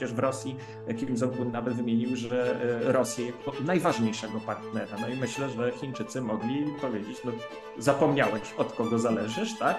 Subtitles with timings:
[0.00, 0.56] przecież w Rosji
[0.98, 4.96] Kim Jong-un nawet wymienił, że Rosję jako najważniejszego partnera.
[5.00, 7.32] No i myślę, że Chińczycy mogli powiedzieć, no
[7.78, 9.76] zapomniałeś od kogo zależysz, tak?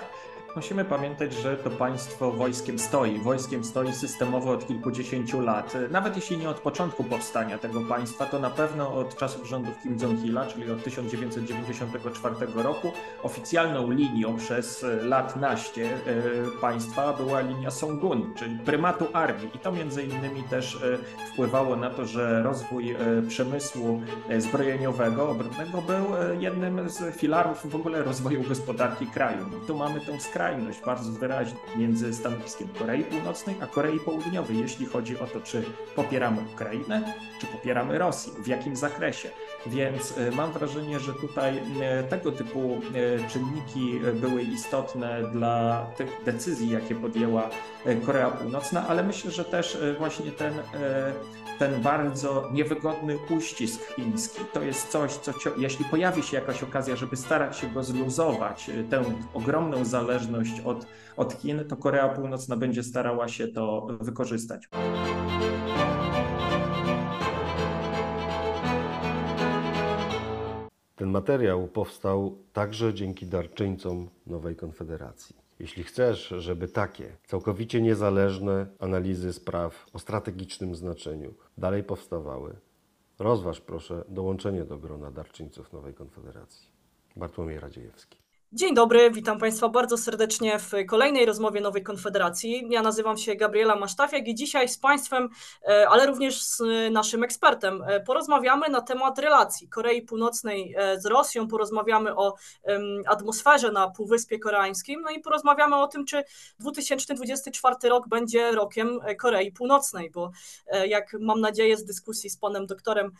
[0.56, 3.20] Musimy pamiętać, że to państwo wojskiem stoi.
[3.20, 5.74] Wojskiem stoi systemowo od kilkudziesięciu lat.
[5.92, 9.98] Nawet jeśli nie od początku powstania tego państwa, to na pewno od czasów rządów Kim
[9.98, 12.92] Jong-ila, czyli od 1994 roku.
[13.24, 15.98] Oficjalną linią przez lat naście e,
[16.62, 19.50] państwa była linia Songun, czyli prymatu armii.
[19.56, 20.98] I to między innymi też e,
[21.32, 24.02] wpływało na to, że rozwój e, przemysłu
[24.38, 26.06] zbrojeniowego, obronnego był
[26.40, 29.46] jednym z filarów w ogóle rozwoju gospodarki kraju.
[29.68, 34.86] Tu mamy tą skrajność skrajność bardzo wyraźnie między stanowiskiem Korei Północnej a Korei Południowej, jeśli
[34.86, 35.64] chodzi o to, czy
[35.96, 39.30] popieramy Ukrainę, czy popieramy Rosję, w jakim zakresie.
[39.66, 46.10] Więc e, mam wrażenie, że tutaj e, tego typu e, czynniki były istotne dla tych
[46.26, 47.50] decyzji, jakie podjęła
[48.06, 50.54] Korea Północna, ale myślę, że też właśnie ten,
[51.62, 57.16] ten bardzo niewygodny uścisk chiński to jest coś, co jeśli pojawi się jakaś okazja, żeby
[57.16, 60.86] starać się go zluzować, tę ogromną zależność od,
[61.18, 64.70] od Chin, to Korea Północna będzie starała się to wykorzystać.
[70.96, 75.42] Ten materiał powstał także dzięki darczyńcom Nowej Konfederacji.
[75.62, 82.56] Jeśli chcesz, żeby takie całkowicie niezależne analizy spraw o strategicznym znaczeniu dalej powstawały,
[83.20, 86.72] rozważ proszę dołączenie do grona darczyńców Nowej Konfederacji.
[87.16, 88.21] Bartłomiej Radziejewski.
[88.54, 92.68] Dzień dobry, witam Państwa bardzo serdecznie w kolejnej rozmowie Nowej Konfederacji.
[92.70, 95.30] Ja nazywam się Gabriela Masztafiak i dzisiaj z Państwem,
[95.68, 101.06] e, ale również z naszym ekspertem e, porozmawiamy na temat relacji Korei Północnej e, z
[101.06, 102.36] Rosją, porozmawiamy o
[103.08, 106.24] atmosferze na Półwyspie Koreańskim, no i porozmawiamy o tym, czy
[106.60, 110.32] 2024 rok będzie rokiem Korei Północnej, bo
[110.88, 113.12] jak mam nadzieję z dyskusji z panem doktorem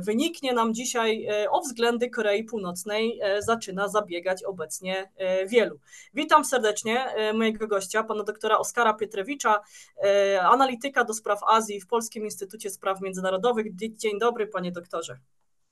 [0.00, 5.80] wyniknie nam dzisiaj o względy Korei Północnej zaczyna zabiegać obecnie e, wielu.
[6.14, 9.60] Witam serdecznie e, mojego gościa, pana doktora Oskara Pietrewicza,
[10.04, 13.66] e, analityka do spraw Azji w Polskim Instytucie Spraw Międzynarodowych.
[13.74, 15.18] Dzień dobry, panie doktorze.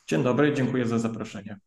[0.06, 1.58] Dzień dobry, dziękuję za zaproszenie.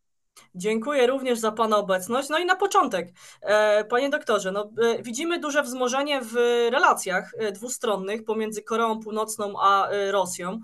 [0.54, 2.28] Dziękuję również za Pana obecność.
[2.28, 3.12] No i na początek,
[3.42, 6.34] e, Panie doktorze, no, e, widzimy duże wzmożenie w
[6.70, 10.60] relacjach e, dwustronnych pomiędzy Koreą Północną a Rosją,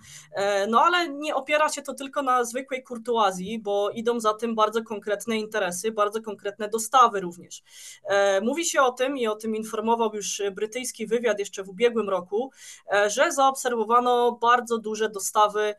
[0.69, 4.83] no ale nie opiera się to tylko na zwykłej kurtuazji, bo idą za tym bardzo
[4.83, 7.63] konkretne interesy, bardzo konkretne dostawy również.
[8.43, 12.51] Mówi się o tym i o tym informował już brytyjski wywiad jeszcze w ubiegłym roku,
[13.07, 15.75] że zaobserwowano bardzo duże dostawy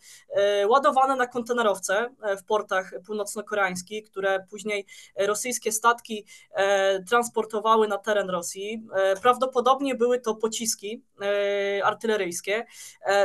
[0.67, 4.85] ładowane na kontenerowce w portach północno-koreańskich które później
[5.17, 8.87] rosyjskie statki e, transportowały na teren Rosji.
[8.93, 12.65] E, prawdopodobnie były to pociski e, artyleryjskie.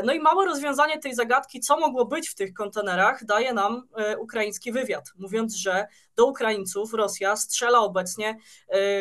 [0.05, 4.73] No i małe rozwiązanie tej zagadki, co mogło być w tych kontenerach, daje nam ukraiński
[4.73, 5.87] wywiad, mówiąc, że
[6.17, 8.39] do Ukraińców Rosja strzela obecnie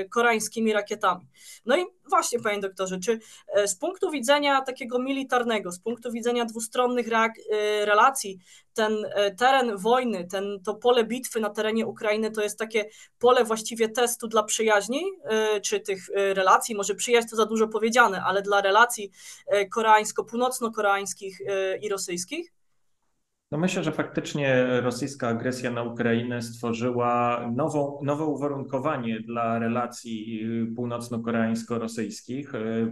[0.09, 1.27] koreańskimi rakietami.
[1.65, 3.19] No i właśnie, panie doktorze, czy
[3.65, 7.07] z punktu widzenia takiego militarnego, z punktu widzenia dwustronnych
[7.85, 8.39] relacji,
[8.73, 9.05] ten
[9.37, 12.89] teren wojny, ten, to pole bitwy na terenie Ukrainy to jest takie
[13.19, 17.67] pole właściwie testu dla przyjaźni, e, czy tych e, relacji, może przyjaźń to za dużo
[17.67, 19.11] powiedziane, ale dla relacji
[19.47, 21.37] e, koreańsko-północno-koreańskich
[21.81, 22.60] i rosyjskich?
[23.51, 30.45] No myślę, że faktycznie rosyjska agresja na Ukrainę stworzyła nową, nowe uwarunkowanie dla relacji
[30.75, 32.51] północno-koreańsko-rosyjskich.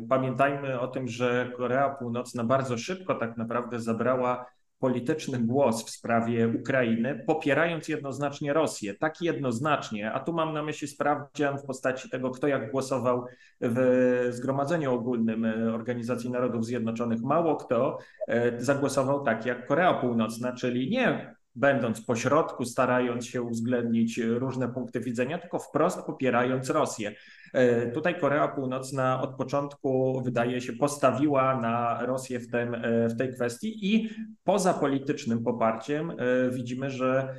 [0.10, 4.46] Pamiętajmy o tym, że Korea Północna bardzo szybko tak naprawdę zabrała
[4.80, 8.94] polityczny głos w sprawie Ukrainy, popierając jednoznacznie Rosję.
[8.94, 13.26] Tak jednoznacznie, a tu mam na myśli sprawdzian w postaci tego, kto jak głosował
[13.62, 17.22] w Zgromadzeniu Ogólnym Organizacji Narodów Zjednoczonych.
[17.22, 17.98] Mało kto
[18.28, 25.00] e, zagłosował tak jak Korea Północna, czyli nie będąc pośrodku, starając się uwzględnić różne punkty
[25.00, 27.16] widzenia, tylko wprost popierając Rosję.
[27.54, 33.18] E, tutaj Korea Północna od początku, wydaje się, postawiła na Rosję w, tym, e, w
[33.18, 34.10] tej kwestii i
[34.44, 36.16] poza politycznym poparciem e,
[36.50, 37.36] widzimy, że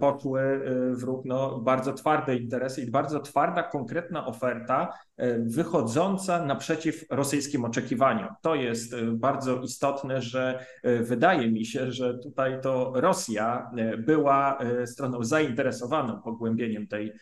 [0.00, 0.60] poczuły
[0.90, 4.92] w no, bardzo twarde interesy i bardzo twarda, konkretna oferta
[5.38, 8.28] wychodząca naprzeciw rosyjskim oczekiwaniom.
[8.42, 10.66] To jest bardzo istotne, że
[11.00, 17.12] wydaje mi się, że tutaj to Rosja była stroną zainteresowaną pogłębieniem tej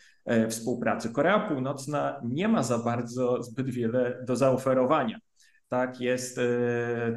[0.49, 1.09] współpracy.
[1.09, 5.19] Korea Północna nie ma za bardzo zbyt wiele do zaoferowania.
[5.67, 6.39] tak, jest,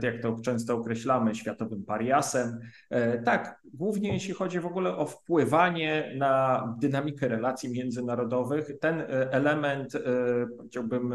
[0.02, 2.58] jak to często określamy, światowym pariasem.
[3.25, 9.93] Tak, głównie jeśli chodzi w ogóle o wpływanie na dynamikę relacji międzynarodowych, ten element,
[10.56, 11.14] powiedziałbym,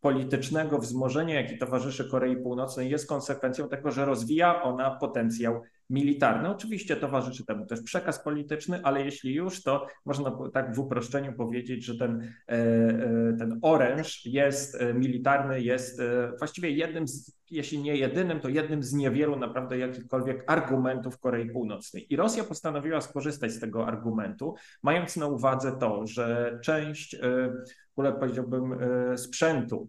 [0.00, 6.48] politycznego wzmożenia, jaki towarzyszy Korei Północnej, jest konsekwencją tego, że rozwija ona potencjał militarny.
[6.48, 11.84] Oczywiście towarzyszy temu też przekaz polityczny, ale jeśli już, to można tak w uproszczeniu powiedzieć,
[11.84, 16.02] że ten, e, e, ten oręż jest e, militarny, jest
[16.38, 22.12] właściwie jednym z, jeśli nie jedynym, to jednym z niewielu naprawdę jakichkolwiek argumentów Korei Północnej.
[22.12, 28.12] I Rosja postanowiła skorzystać z tego argumentu, mając na uwadze to, że część, w ogóle
[28.12, 28.78] powiedziałbym,
[29.16, 29.88] sprzętu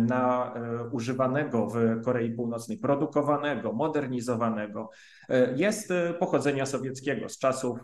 [0.00, 4.90] na e, używanego w Korei Północnej, produkowanego, modernizowanego,
[5.28, 7.78] e, jest pochodzenia sowieckiego z czasów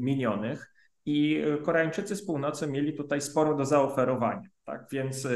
[0.00, 0.72] minionych.
[1.08, 4.48] I Koreańczycy z północy mieli tutaj sporo do zaoferowania.
[4.64, 4.86] Tak?
[4.92, 5.28] Więc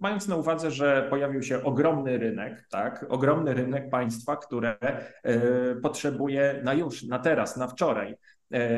[0.00, 3.06] mając na uwadze, że pojawił się ogromny rynek, tak?
[3.08, 4.76] ogromny rynek państwa, które
[5.82, 8.14] potrzebuje na już, na teraz, na wczoraj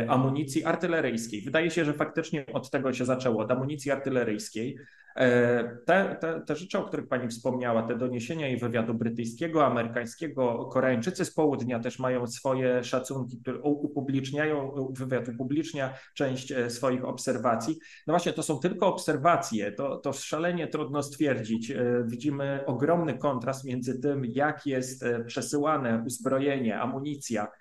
[0.09, 1.43] amunicji artyleryjskiej.
[1.43, 4.77] Wydaje się, że faktycznie od tego się zaczęło, od amunicji artyleryjskiej.
[5.17, 10.65] E, te, te, te rzeczy, o których Pani wspomniała, te doniesienia i wywiadu brytyjskiego, amerykańskiego,
[10.73, 17.79] Koreańczycy z południa też mają swoje szacunki, które upubliczniają, wywiad upublicznia część e, swoich obserwacji.
[18.07, 21.71] No właśnie, to są tylko obserwacje, to, to szalenie trudno stwierdzić.
[21.71, 27.60] E, widzimy ogromny kontrast między tym, jak jest przesyłane uzbrojenie, amunicja, E,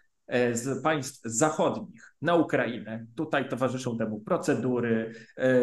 [0.51, 3.05] z państw zachodnich na Ukrainę.
[3.15, 5.53] Tutaj towarzyszą temu procedury, e,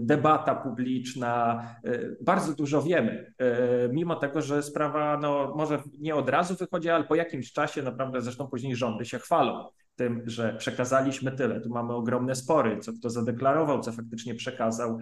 [0.00, 1.62] debata publiczna.
[1.84, 3.34] E, bardzo dużo wiemy,
[3.92, 8.22] mimo tego, że sprawa no, może nie od razu wychodzi, ale po jakimś czasie naprawdę
[8.22, 11.60] zresztą później rządy się chwalą tym, że przekazaliśmy tyle.
[11.60, 14.98] Tu mamy ogromne spory, co kto zadeklarował, co faktycznie przekazał,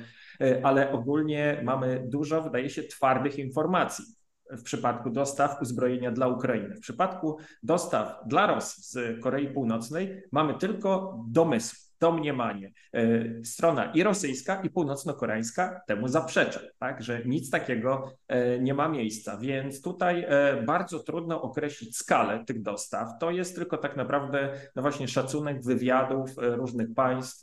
[0.63, 4.05] ale ogólnie mamy dużo, wydaje się, twardych informacji
[4.52, 6.76] w przypadku dostaw uzbrojenia dla Ukrainy.
[6.76, 12.73] W przypadku dostaw dla Rosji z Korei Północnej mamy tylko domysł domniemanie.
[12.93, 18.88] E, strona i rosyjska, i północno-koreańska temu zaprzecza, tak, że nic takiego e, nie ma
[18.88, 19.37] miejsca.
[19.37, 23.08] Więc tutaj e, bardzo trudno określić skalę tych dostaw.
[23.20, 27.43] To jest tylko tak naprawdę no właśnie szacunek wywiadów różnych państw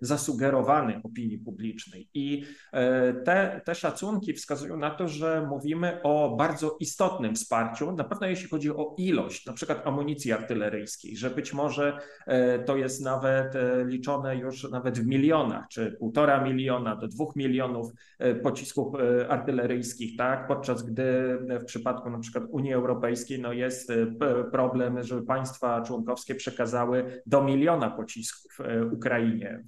[0.00, 2.08] zasugerowany opinii publicznej.
[2.14, 2.44] I
[3.24, 8.48] te, te szacunki wskazują na to, że mówimy o bardzo istotnym wsparciu, na pewno jeśli
[8.48, 11.98] chodzi o ilość, na przykład amunicji artyleryjskiej, że być może
[12.66, 13.54] to jest nawet
[13.94, 20.16] liczone już nawet w milionach, czy półtora miliona do dwóch milionów e, pocisków e, artyleryjskich,
[20.16, 20.46] tak?
[20.46, 24.06] Podczas gdy w przypadku na przykład Unii Europejskiej no jest e,
[24.52, 28.58] problem, żeby państwa członkowskie przekazały do miliona pocisków
[28.92, 29.64] Ukrainie.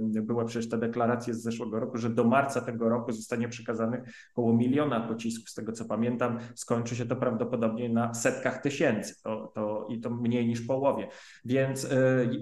[0.00, 4.00] Były przecież te deklaracje z zeszłego roku, że do marca tego roku zostanie przekazanych
[4.32, 5.50] około miliona pocisków.
[5.50, 10.10] Z tego co pamiętam, skończy się to prawdopodobnie na setkach tysięcy to, to, i to
[10.10, 11.08] mniej niż połowie.
[11.44, 11.88] Więc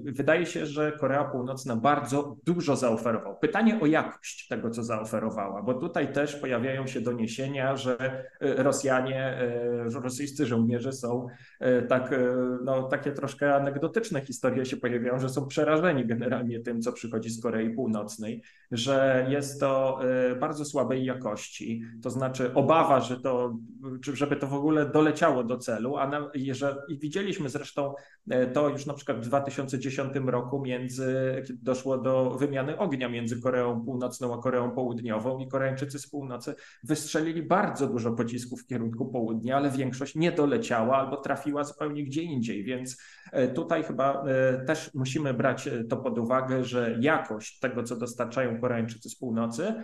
[0.05, 0.93] wydaje się, że
[1.33, 3.39] Północna bardzo dużo zaoferował.
[3.39, 9.21] Pytanie o jakość tego, co zaoferowała, bo tutaj też pojawiają się doniesienia, że e, Rosjanie,
[9.21, 11.27] e, rosyjscy żołnierze są
[11.61, 12.15] e, tak,
[12.65, 17.43] no, takie troszkę anegdotyczne historie się pojawiają, że są przerażeni generalnie tym, co przychodzi z
[17.43, 20.01] Korei Północnej, że jest to
[20.41, 23.59] bardzo słabej jakości, to znaczy obawa, że to,
[24.13, 27.95] żeby to w ogóle doleciało do celu, a na, że, i widzieliśmy zresztą
[28.53, 31.00] to już na przykład w 2010 roku między
[31.47, 36.55] kiedy doszło do wymiany ognia między Koreą Północną a Koreą Południową i Koreańczycy z północy
[36.85, 42.23] wystrzelili bardzo dużo pocisków w kierunku południa, ale większość nie doleciała albo trafiła zupełnie gdzie
[42.23, 43.03] indziej, więc
[43.33, 47.97] e, tutaj chyba e, też musimy brać e, to pod uwagę, że jakość tego, co
[47.97, 49.75] dostarczają Koreańczycy z północy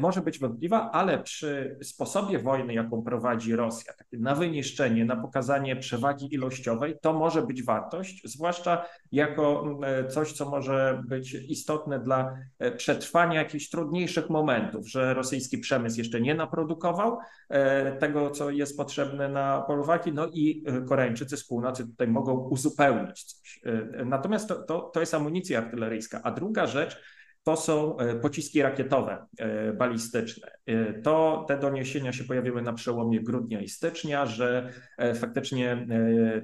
[0.00, 5.76] może być wątpliwa, ale przy sposobie wojny, jaką prowadzi Rosja, takie na wyniszczenie, na pokazanie
[5.76, 12.72] przewagi ilościowej, to może być wartość, zwłaszcza jako coś, co może być istotne dla e,
[12.72, 19.28] przetrwania jakichś trudniejszych momentów, że rosyjski przemysł jeszcze nie naprodukował e, tego, co jest potrzebne
[19.28, 23.60] na polu walki, no i e, Koreańczycy z północy tutaj mogą uzupełnić coś.
[24.06, 26.20] Natomiast to, to, to jest amunicja artyleryjska.
[26.22, 27.02] A druga rzecz,
[27.42, 30.50] to są e, pociski rakietowe e, balistyczne.
[30.66, 34.72] E, to te doniesienia się pojawiły na przełomie grudnia i stycznia, że
[35.14, 35.86] faktycznie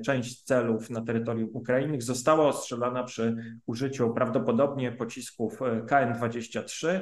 [0.05, 3.37] część celów na terytorium Ukrainy została ostrzelana przy
[3.67, 7.01] użyciu prawdopodobnie pocisków KN-23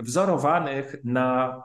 [0.00, 1.62] wzorowanych na,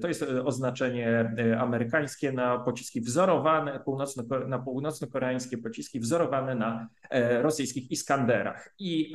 [0.00, 6.88] to jest oznaczenie amerykańskie, na pociski wzorowane, północno, na północno-koreańskie pociski wzorowane na
[7.42, 8.74] rosyjskich Iskanderach.
[8.78, 9.12] I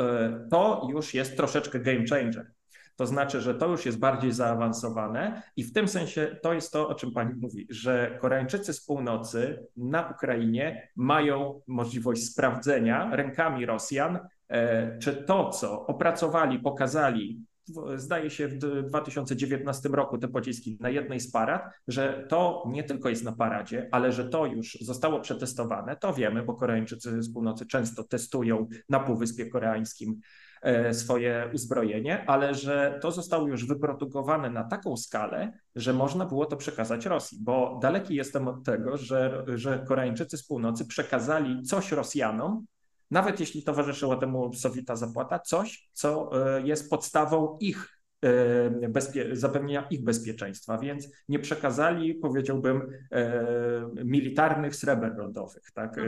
[0.51, 2.51] to już jest troszeczkę game changer.
[2.95, 6.87] to znaczy, że to już jest bardziej zaawansowane i w tym sensie to jest to,
[6.87, 14.19] o czym pani mówi, że Koreańczycy z północy na Ukrainie mają możliwość sprawdzenia rękami Rosjan,
[14.49, 17.45] e, czy to, co opracowali, pokazali
[17.95, 23.09] zdaje się w 2019 roku te pociski na jednej z parad, że to nie tylko
[23.09, 27.65] jest na paradzie, ale że to już zostało przetestowane, to wiemy, bo Koreańczycy z północy
[27.65, 30.21] często testują na Półwyspie Koreańskim
[30.91, 36.57] swoje uzbrojenie, ale że to zostało już wyprodukowane na taką skalę, że można było to
[36.57, 42.65] przekazać Rosji, bo daleki jestem od tego, że, że Koreańczycy z północy przekazali coś Rosjanom,
[43.11, 47.94] nawet jeśli towarzyszyła temu sowita zapłata, coś, co e, jest podstawą ich e,
[49.31, 53.45] zapewnienia ich bezpieczeństwa, więc nie przekazali, powiedziałbym, e,
[54.05, 55.99] militarnych sreber rodowych tak,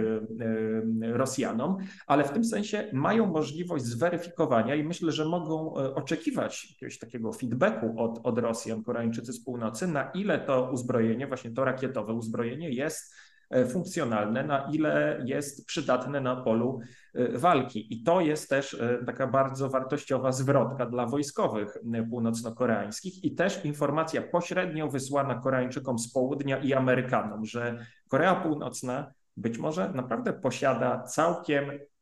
[1.02, 7.34] Rosjanom, ale w tym sensie mają możliwość zweryfikowania i myślę, że mogą oczekiwać jakiegoś takiego
[7.34, 12.70] feedbacku od, od Rosjan, Koreańczycy z północy, na ile to uzbrojenie, właśnie to rakietowe uzbrojenie
[12.70, 13.27] jest E,
[13.70, 16.80] funkcjonalne, na ile jest przydatne na polu
[17.14, 17.94] e, walki.
[17.94, 21.78] I to jest też e, taka bardzo wartościowa zwrotka dla wojskowych
[22.10, 27.78] północno-koreańskich i też informacja pośrednio wysłana Koreańczykom z południa i Amerykanom, że
[28.08, 31.97] Korea Północna być może naprawdę posiada całkiem E,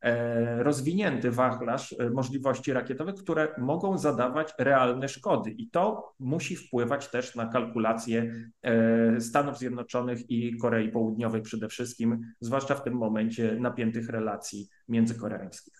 [0.57, 5.51] rozwinięty wachlarz e, możliwości rakietowych, które mogą zadawać realne szkody.
[5.51, 12.21] I to musi wpływać też na kalkulacje e, Stanów Zjednoczonych i Korei Południowej przede wszystkim,
[12.39, 15.73] zwłaszcza w tym momencie napiętych relacji międzykoreańskich.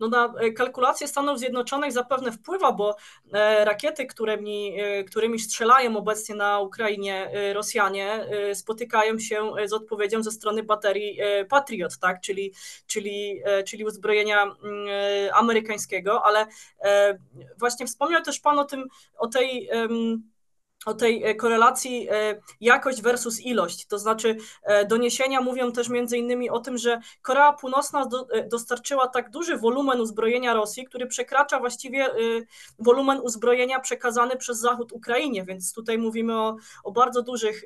[0.00, 2.96] No na kalkulacje Stanów Zjednoczonych zapewne wpływa, bo
[3.64, 11.18] rakiety, którymi, którymi strzelają obecnie na Ukrainie Rosjanie, spotykają się z odpowiedzią ze strony baterii
[11.48, 12.20] Patriot, tak?
[12.20, 12.52] czyli,
[12.86, 14.56] czyli czyli uzbrojenia mm,
[14.88, 16.46] e, amerykańskiego, ale
[16.80, 17.18] e,
[17.58, 19.68] właśnie wspomniał też Pan o tym, o tej
[20.86, 23.86] o tej e, korelacji e, jakość versus ilość.
[23.86, 28.08] To znaczy e, doniesienia mówią też między innymi o tym, że Korea Północna
[28.50, 32.08] dostarczyła tak duży wolumen uzbrojenia Rosji, który przekracza właściwie
[32.78, 37.64] wolumen uzbrojenia przekazany przez Zachód Ukrainie, więc tutaj mówimy o, o bardzo dużych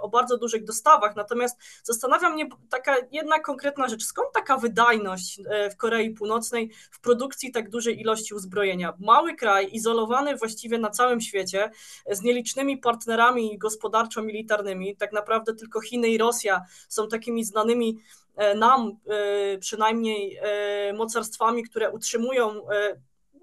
[0.00, 1.16] o bardzo dużych dostawach.
[1.16, 4.04] Natomiast zastanawia mnie taka jedna konkretna rzecz.
[4.04, 5.40] Skąd taka wydajność
[5.72, 8.94] w Korei Północnej w produkcji tak dużej ilości uzbrojenia?
[9.00, 11.70] Mały kraj, izolowany właściwie na całym świecie,
[12.10, 14.96] z nielicznymi partnerami gospodarczo-militarnymi.
[14.96, 17.98] Tak naprawdę tylko Chiny i Rosja są takimi znanymi
[18.36, 22.62] e, nam e, przynajmniej e, mocarstwami, które utrzymują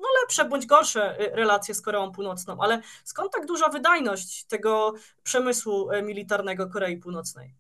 [0.02, 4.94] no lepsze bądź gorsze relacje z Koreą Północną, ale skąd tak duża wydajność tego
[5.24, 7.54] przemysłu militarnego Korei Północnej?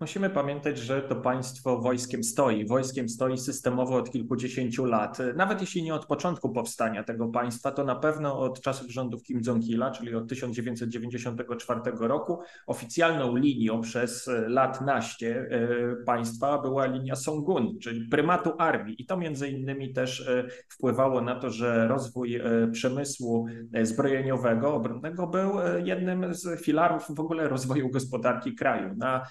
[0.00, 2.66] Musimy pamiętać, że to państwo wojskiem stoi.
[2.66, 5.18] Wojskiem stoi systemowo od kilkudziesięciu lat.
[5.36, 9.40] Nawet jeśli nie od początku powstania tego państwa, to na pewno od czasów rządów Kim
[9.40, 12.38] Jong-ila, czyli od 1994 roku.
[12.66, 15.68] Oficjalną linią przez lat naście e,
[16.06, 19.02] państwa była linia Songun, czyli prymatu armii.
[19.02, 23.46] I to między innymi też e, wpływało na to, że rozwój e, przemysłu
[23.82, 25.50] zbrojeniowego, obronnego był
[25.84, 28.94] jednym z filarów w ogóle rozwoju gospodarki kraju.
[28.96, 29.26] Na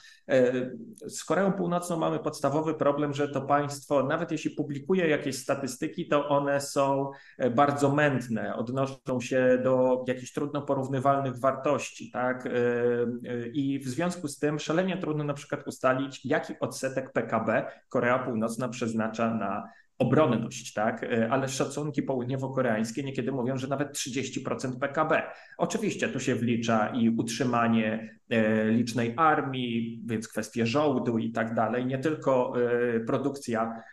[1.07, 6.29] z Koreą Północną mamy podstawowy problem, że to państwo, nawet jeśli publikuje jakieś statystyki, to
[6.29, 12.45] one są e, bardzo mętne, odnoszą się do jakichś trudno porównywalnych wartości, tak?
[12.45, 17.71] E, e, I w związku z tym szalenie trudno na przykład ustalić, jaki odsetek PKB
[17.89, 21.03] Korea Północna przeznacza na obronność, tak?
[21.03, 25.21] E, ale szacunki południowo-koreańskie niekiedy mówią, że nawet 30% PKB.
[25.57, 31.85] Oczywiście tu się wlicza i utrzymanie e, licznej armii, więc kwestie żołdu i tak dalej,
[31.85, 33.83] nie tylko e, produkcja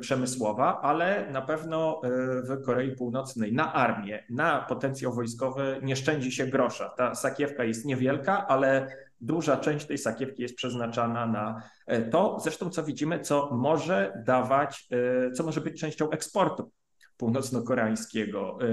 [0.00, 2.00] przemysłowa, ale na pewno
[2.48, 6.88] w Korei Północnej na armię, na potencjał wojskowy nie szczędzi się grosza.
[6.88, 8.88] Ta sakiewka jest niewielka, ale
[9.22, 14.88] duża część tej sakiewki jest przeznaczana na e, to, zresztą co widzimy, co może dawać,
[15.26, 16.72] e, co może być częścią eksportu
[17.16, 18.58] północno-koreańskiego.
[18.60, 18.66] E,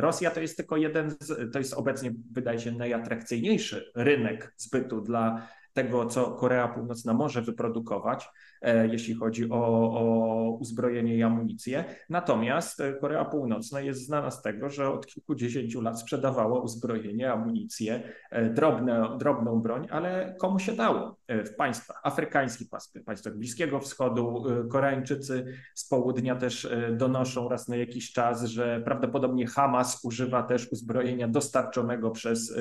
[0.00, 5.48] Rosja to jest tylko jeden, z, to jest obecnie wydaje się najatrakcyjniejszy rynek zbytu dla
[5.72, 8.28] tego, co Korea Północna może wyprodukować.
[8.62, 9.56] E, jeśli chodzi o,
[9.92, 11.84] o uzbrojenie i amunicję.
[12.08, 18.02] Natomiast e, Korea Północna jest znana z tego, że od kilkudziesięciu lat sprzedawała uzbrojenie, amunicję,
[18.30, 21.16] e, drobne, drobną broń, ale komu się dało?
[21.28, 22.68] W państwach afrykańskich,
[23.06, 30.04] państwach Bliskiego Wschodu, Koreańczycy z południa też donoszą raz na jakiś czas, że prawdopodobnie Hamas
[30.04, 32.54] używa też uzbrojenia dostarczonego przez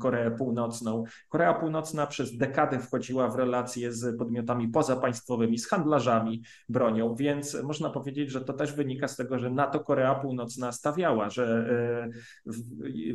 [0.00, 1.04] Koreę Północną.
[1.28, 7.90] Korea Północna przez dekady wchodziła w relacje z podmiotami pozapaństwowymi, z handlarzami bronią, więc można
[7.90, 11.68] powiedzieć, że to też wynika z tego, że na to Korea Północna stawiała, że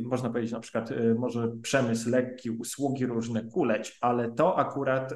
[0.02, 5.14] można powiedzieć na przykład może przemysł lekki, usługi różne kuleć, ale to akurat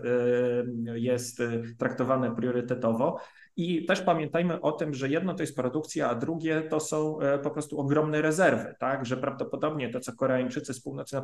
[0.95, 1.43] jest
[1.79, 3.21] traktowane priorytetowo.
[3.57, 7.39] I też pamiętajmy o tym, że jedno to jest produkcja, a drugie to są e,
[7.39, 9.07] po prostu ogromne rezerwy, tak?
[9.07, 11.17] Że prawdopodobnie to, co Koreańczycy z północy,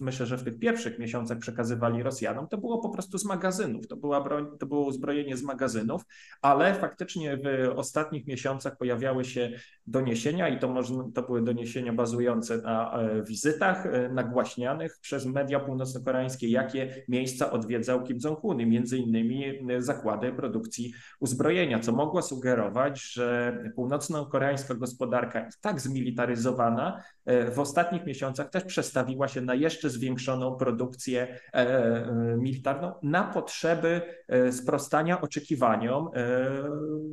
[0.00, 3.96] myślę, że w tych pierwszych miesiącach przekazywali Rosjanom, to było po prostu z magazynów, to,
[3.96, 6.02] była broń, to było uzbrojenie z magazynów,
[6.42, 9.50] ale faktycznie w ostatnich miesiącach pojawiały się
[9.86, 15.60] doniesienia i to, można, to były doniesienia bazujące na e, wizytach e, nagłaśnianych przez media
[15.60, 19.44] północno-koreańskie, jakie miejsca odwiedzał Kim Jong-un, między innymi
[19.78, 28.06] zakłady produkcji uzbrojenia uzbrojenia, co mogło sugerować, że północno-koreańska gospodarka tak zmilitaryzowana e, w ostatnich
[28.06, 34.02] miesiącach też przestawiła się na jeszcze zwiększoną produkcję e, e, militarną na potrzeby
[34.50, 36.10] sprostania oczekiwaniom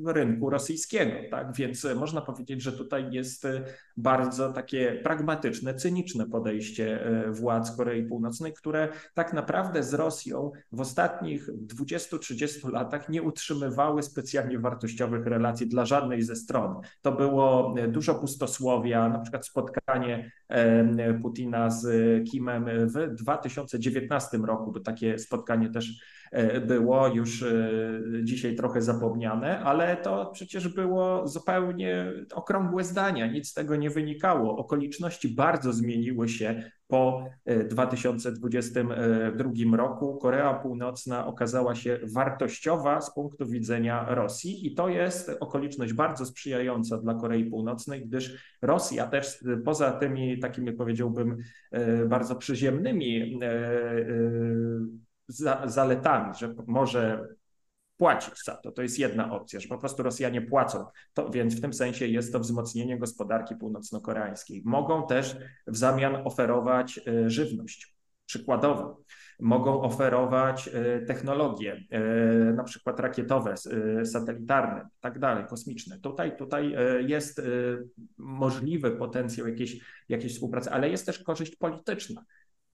[0.07, 1.11] rynku rosyjskiego.
[1.31, 1.55] Tak?
[1.55, 3.47] Więc można powiedzieć, że tutaj jest
[3.97, 6.99] bardzo takie pragmatyczne, cyniczne podejście
[7.29, 14.34] władz Korei Północnej, które tak naprawdę z Rosją w ostatnich 20-30 latach nie utrzymywały specjalnie
[14.35, 16.81] specjalnie wartościowych relacji dla żadnej ze stron.
[17.01, 21.87] To było e, dużo pustosłowia, na przykład spotkanie e, Putina z
[22.29, 26.01] Kimem w 2019 roku, bo takie spotkanie też
[26.67, 27.45] było już
[28.23, 34.57] dzisiaj trochę zapomniane, ale to przecież było zupełnie okrągłe zdania, nic z tego nie wynikało.
[34.57, 37.29] Okoliczności bardzo zmieniły się po
[37.69, 45.31] 2022 e, roku Korea Północna okazała się wartościowa z punktu widzenia Rosji i to jest
[45.39, 51.37] okoliczność bardzo sprzyjająca dla Korei Północnej, gdyż Rosja też poza tymi takimi powiedziałbym
[51.71, 53.39] e, bardzo przyziemnymi
[55.29, 57.27] e, zaletami, że może
[57.97, 58.71] płacić za to.
[58.71, 60.85] To jest jedna opcja, że po prostu Rosjanie płacą.
[61.13, 64.61] To, więc w tym sensie jest to wzmocnienie gospodarki północno-koreańskiej.
[64.65, 67.95] Mogą też w zamian oferować e, żywność.
[68.25, 69.01] Przykładowo,
[69.39, 72.01] mogą oferować e, technologie, e,
[72.53, 73.55] na przykład rakietowe,
[74.03, 75.99] satelitarne, tak dalej, kosmiczne.
[75.99, 76.75] Tutaj, tutaj
[77.07, 77.41] jest
[78.17, 79.79] możliwy potencjał jakiejś,
[80.09, 82.25] jakiejś współpracy, ale jest też korzyść polityczna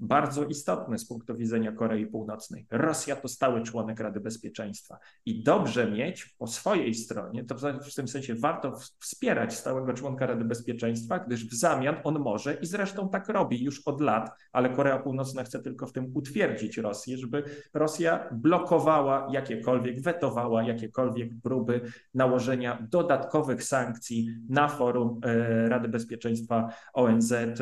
[0.02, 2.66] bardzo istotne z punktu widzenia Korei Północnej.
[2.72, 8.08] Rosja to stały członek Rady Bezpieczeństwa i dobrze mieć po swojej stronie, to w tym
[8.08, 13.30] sensie warto wspierać stałego członka Rady Bezpieczeństwa, gdyż w zamian on może i zresztą tak
[13.30, 18.30] robi już od lat, ale Korea Północna chce tylko w tym utwierdzić Rosję, żeby Rosja
[18.32, 21.82] blokowała jakiekolwiek, wetowała jakiekolwiek próby
[22.14, 27.56] nałożenia dodatkowych sankcji na forum e, Rady Bezpieczeństwa ONZ, e,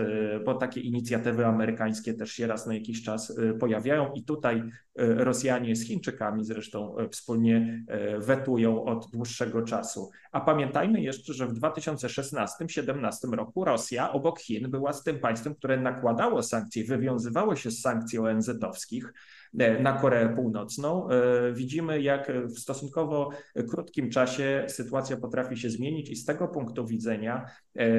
[0.45, 4.58] bo takie inicjatywy amerykańskie też też się raz na jakiś czas y, pojawiają i tutaj
[4.58, 4.63] y,
[4.98, 7.84] Rosjanie z Chińczykami zresztą y, wspólnie
[8.18, 10.10] wetują od dłuższego czasu.
[10.32, 15.78] A pamiętajmy jeszcze, że w 2016-2017 roku Rosja obok Chin była z tym państwem, które
[15.78, 19.13] nakładało sankcje, wywiązywało się z sankcji ONZ-owskich
[19.53, 21.09] na Koreę Północną.
[21.09, 23.29] E, widzimy, jak w stosunkowo
[23.69, 27.89] krótkim czasie sytuacja potrafi się zmienić, i z tego punktu widzenia e,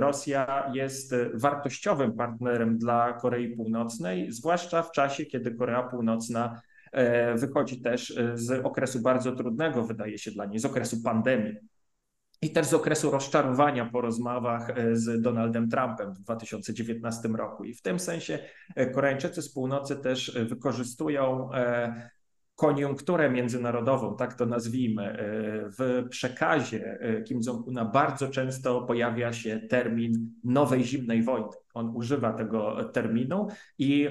[0.00, 6.60] Rosja jest wartościowym partnerem dla Korei Północnej, zwłaszcza w czasie, kiedy Korea Północna
[7.34, 11.56] wychodzi też z okresu bardzo trudnego, wydaje się dla niej, z okresu pandemii
[12.42, 17.64] i też z okresu rozczarowania po rozmowach e, z Donaldem Trumpem w 2019 roku.
[17.64, 18.38] I w tym sensie
[18.74, 21.50] e, Koreańczycy z północy też e, wykorzystują
[22.54, 25.16] koniunkturę międzynarodową, tak to nazwijmy,
[25.78, 31.48] w przekazie Kim Jong-una bardzo często pojawia się termin nowej zimnej wojny.
[31.74, 33.48] On używa tego terminu
[33.78, 34.08] i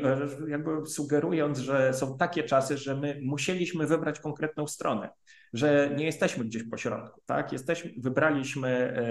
[0.47, 5.09] jakby sugerując, że są takie czasy, że my musieliśmy wybrać konkretną stronę
[5.53, 7.51] że nie jesteśmy gdzieś po środku, tak?
[7.51, 9.03] Jesteśmy, wybraliśmy e,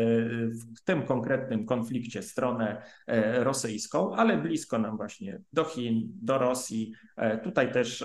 [0.48, 6.92] w tym konkretnym konflikcie stronę e, rosyjską, ale blisko nam właśnie do Chin, do Rosji.
[7.16, 8.04] E, tutaj też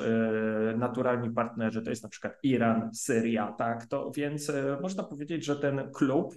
[0.77, 3.85] naturalni partnerzy to jest na przykład Iran, Syria, tak?
[3.85, 6.35] To więc można powiedzieć, że ten klub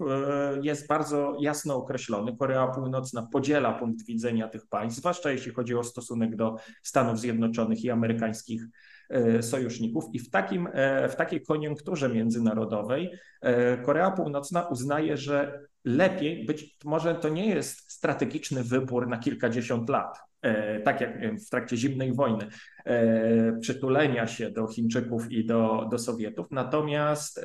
[0.63, 2.37] jest bardzo jasno określony.
[2.37, 7.85] Korea Północna podziela punkt widzenia tych państw, zwłaszcza jeśli chodzi o stosunek do Stanów Zjednoczonych
[7.85, 8.63] i amerykańskich
[9.43, 16.47] sojuszników i w, takim, e, w takiej koniunkturze międzynarodowej e, Korea Północna uznaje, że lepiej
[16.47, 20.19] być może to nie jest strategiczny wybór na kilkadziesiąt lat,
[20.85, 22.47] tak jak w trakcie zimnej wojny,
[22.85, 26.47] E, przytulenia się do Chińczyków i do, do Sowietów.
[26.51, 27.43] Natomiast e,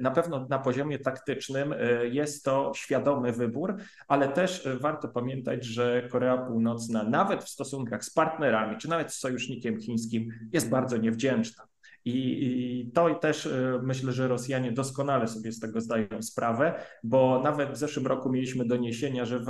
[0.00, 3.76] na pewno na poziomie taktycznym e, jest to świadomy wybór,
[4.08, 9.18] ale też warto pamiętać, że Korea Północna nawet w stosunkach z partnerami, czy nawet z
[9.18, 11.64] sojusznikiem chińskim jest bardzo niewdzięczna.
[12.06, 13.48] I, to też
[13.82, 18.64] myślę, że Rosjanie doskonale sobie z tego zdają sprawę, bo nawet w zeszłym roku mieliśmy
[18.64, 19.46] doniesienia, że w,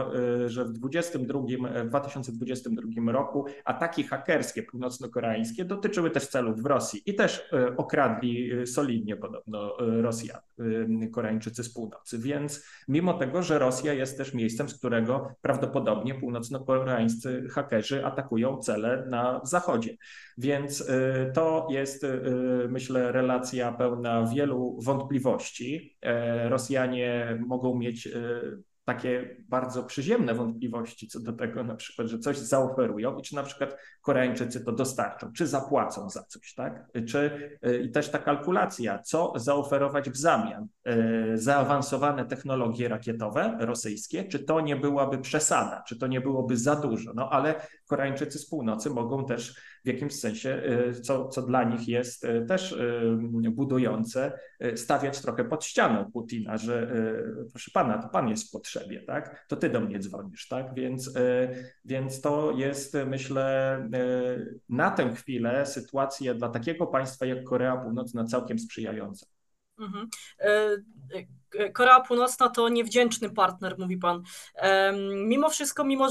[0.46, 1.40] że w, 22,
[1.84, 9.16] w 2022 roku ataki hakerskie północno-koreańskie dotyczyły też celów w Rosji i też okradli solidnie
[9.16, 10.40] podobno Rosjan,
[11.12, 12.18] Koreańczycy z północy.
[12.18, 19.06] Więc mimo tego, że Rosja jest też miejscem, z którego prawdopodobnie północno-koreańscy hakerzy atakują cele
[19.10, 19.96] na zachodzie.
[20.38, 22.08] Więc y, to jest, y,
[22.68, 25.96] myślę, relacja pełna wielu wątpliwości.
[26.02, 32.18] E, Rosjanie mogą mieć y, takie bardzo przyziemne wątpliwości co do tego, na przykład, że
[32.18, 36.90] coś zaoferują i czy na przykład Koreańczycy to dostarczą, czy zapłacą za coś, tak?
[37.08, 40.66] Czy y, i też ta kalkulacja, co zaoferować w zamian?
[41.34, 47.12] Zaawansowane technologie rakietowe rosyjskie, czy to nie byłaby przesada, czy to nie byłoby za dużo?
[47.14, 47.54] No ale
[47.86, 50.62] Koreańczycy z północy mogą też w jakimś sensie,
[50.96, 52.76] y, co, co dla nich jest też
[53.50, 54.38] budujące,
[54.76, 56.92] stawiać trochę pod ścianą Putina, że
[57.50, 59.46] proszę pana, to pan jest w potrzebie, tak?
[59.48, 60.74] To ty do mnie dzwonisz, tak?
[60.74, 61.14] Więc,
[61.84, 63.78] więc to jest, myślę,
[64.68, 69.26] na tę chwilę sytuacja dla takiego państwa jak Korea Północna całkiem sprzyjająca.
[69.78, 70.08] Mhm.
[71.72, 74.22] Korea Północna to niewdzięczny partner, mówi pan.
[75.14, 76.08] Mimo wszystko, mimo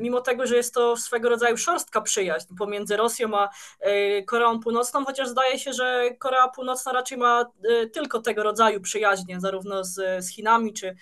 [0.00, 5.04] mimo tego, że jest to swego rodzaju szorstka przyjaźń pomiędzy Rosją a e, Koreą Północną,
[5.04, 7.44] chociaż zdaje się, że Korea Północna raczej ma
[7.92, 10.96] tylko tego rodzaju przyjaźnie, zarówno z, z Chinami czy,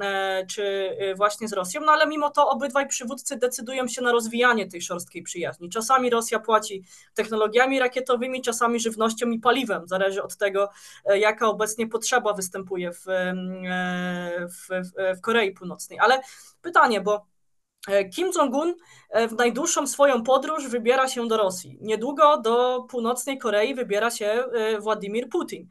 [0.00, 4.12] E, czy e, właśnie z Rosją, no ale mimo to obydwaj przywódcy decydują się na
[4.12, 5.70] rozwijanie tej szorstkiej przyjaźni.
[5.70, 10.70] Czasami Rosja płaci technologiami rakietowymi, czasami żywnością i paliwem, zależy od tego,
[11.04, 13.04] e, jaka obecnie potrzeba występuje w,
[14.48, 14.82] w,
[15.18, 15.98] w Korei Północnej.
[15.98, 16.20] Ale
[16.62, 17.26] pytanie, bo
[17.88, 18.76] E, Kim Jong-un e,
[19.14, 21.78] w najdłuższą swoją podróż wybiera się do Rosji.
[21.80, 25.68] Niedługo do północnej Korei wybiera się e, Władimir Putin.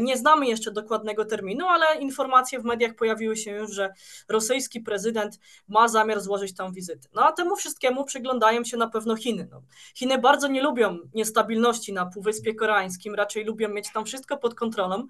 [0.00, 3.92] Nie znamy jeszcze dokładnego terminu, ale informacje w mediach pojawiły się już, że
[4.28, 7.08] rosyjski prezydent ma zamiar złożyć tam wizytę.
[7.14, 9.48] No a temu wszystkiemu przyglądają się na pewno Chiny.
[9.50, 9.62] No,
[9.94, 15.06] Chiny bardzo nie lubią niestabilności na Półwyspie Koreańskim, raczej lubią mieć tam wszystko pod kontrolą.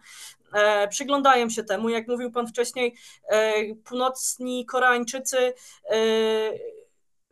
[0.91, 2.95] Przyglądają się temu, jak mówił pan wcześniej,
[3.85, 5.55] północni Koreańczycy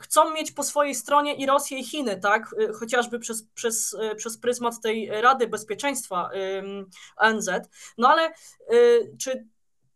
[0.01, 2.55] chcą mieć po swojej stronie i Rosję, i Chiny, tak?
[2.61, 6.31] Y, chociażby przez, przez, y, przez pryzmat tej Rady Bezpieczeństwa
[7.17, 7.51] ONZ.
[7.99, 8.33] No ale
[8.73, 9.47] y, czy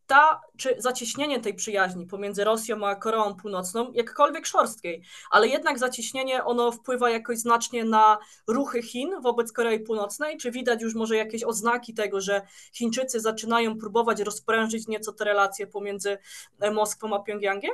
[0.07, 6.45] ta, czy zacieśnienie tej przyjaźni pomiędzy Rosją a Koreą Północną, jakkolwiek szorstkiej, ale jednak zacieśnienie
[6.45, 10.37] ono wpływa jakoś znacznie na ruchy Chin wobec Korei Północnej?
[10.37, 15.67] Czy widać już może jakieś oznaki tego, że Chińczycy zaczynają próbować rozprężyć nieco te relacje
[15.67, 16.19] pomiędzy
[16.73, 17.73] Moskwą a Pjongjangiem?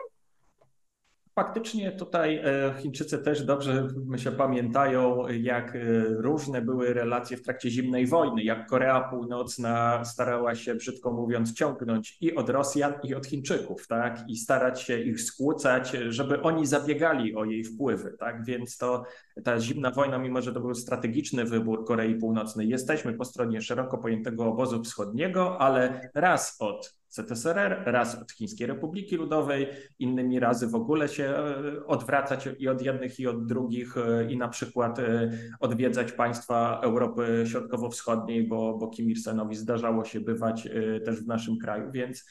[1.34, 7.70] Faktycznie tutaj e, Chińczycy też dobrze się pamiętają, jak e, różne były relacje w trakcie
[7.70, 13.26] zimnej wojny, jak Korea Północna starała się, brzydko mówiąc, ciągnąć i od Rosjan, i od
[13.26, 14.24] Chińczyków, tak?
[14.28, 18.44] I starać się ich skłócać, żeby oni zabiegali o jej wpływy, tak?
[18.44, 19.04] Więc to
[19.44, 23.98] ta zimna wojna, mimo że to był strategiczny wybór Korei Północnej, jesteśmy po stronie szeroko
[23.98, 29.66] pojętego obozu wschodniego, ale raz od ZSRR, raz od Chińskiej Republiki Ludowej,
[29.98, 34.36] innymi razy w ogóle się e, odwracać i od jednych, i od drugich, e, i
[34.36, 40.68] na przykład e, odwiedzać państwa Europy Środkowo-Wschodniej, bo, bo Kim Il-sengowi zdarzało się bywać
[41.04, 42.24] też w naszym kraju, więc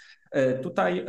[0.64, 1.06] Tutaj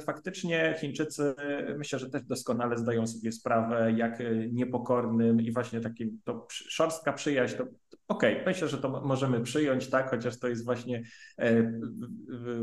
[0.00, 1.34] faktycznie Chińczycy
[1.78, 7.56] myślę, że też doskonale zdają sobie sprawę, jak niepokornym i właśnie takim to szorstka przyjaźń
[7.56, 7.64] to
[8.10, 11.02] Okej, okay, myślę, że to możemy przyjąć, tak, chociaż to jest właśnie,
[11.38, 11.72] e,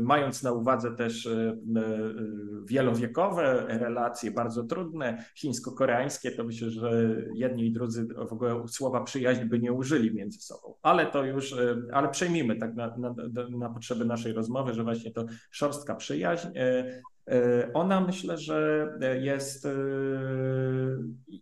[0.00, 1.56] mając na uwadze też e, e,
[2.64, 9.44] wielowiekowe relacje, bardzo trudne, chińsko-koreańskie, to myślę, że jedni i drudzy w ogóle słowa przyjaźń
[9.44, 10.74] by nie użyli między sobą.
[10.82, 11.54] Ale to już,
[11.92, 13.14] ale przejmijmy tak na, na,
[13.50, 16.48] na potrzeby naszej rozmowy, że właśnie to szorstka przyjaźń
[17.74, 18.88] ona myślę, że
[19.20, 19.70] jest e,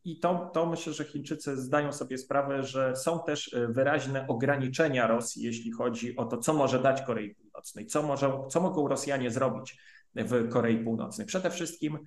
[0.05, 5.43] i to, to myślę, że Chińczycy zdają sobie sprawę, że są też wyraźne ograniczenia Rosji,
[5.43, 9.79] jeśli chodzi o to, co może dać Korei Północnej, co, może, co mogą Rosjanie zrobić
[10.15, 11.27] w Korei Północnej.
[11.27, 11.99] Przede wszystkim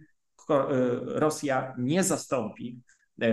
[0.50, 0.66] e,
[1.06, 2.82] Rosja nie zastąpi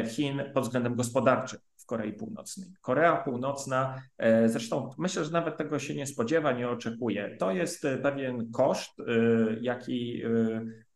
[0.08, 1.60] Chin pod względem gospodarczym.
[1.86, 2.68] Korei Północnej.
[2.80, 7.36] Korea Północna, e, zresztą myślę, że nawet tego się nie spodziewa, nie oczekuje.
[7.38, 9.04] To jest e, pewien koszt, e,
[9.60, 10.22] jaki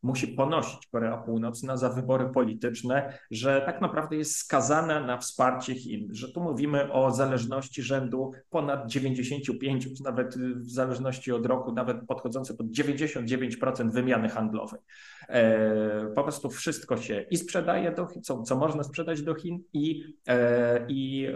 [0.03, 6.09] musi ponosić Korea Północna za wybory polityczne, że tak naprawdę jest skazana na wsparcie Chin,
[6.11, 12.55] że tu mówimy o zależności rzędu ponad 95, nawet w zależności od roku, nawet podchodzące
[12.55, 14.81] pod 99% wymiany handlowej.
[15.29, 19.63] E, po prostu wszystko się i sprzedaje do Chin, co, co można sprzedać do Chin
[19.73, 21.27] i, e, i,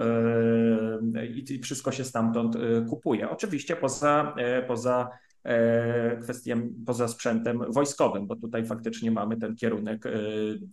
[1.16, 2.56] e, i wszystko się stamtąd
[2.90, 3.30] kupuje.
[3.30, 4.34] Oczywiście poza,
[4.68, 5.08] poza
[5.44, 10.10] E, kwestię poza sprzętem wojskowym, bo tutaj faktycznie mamy ten kierunek e,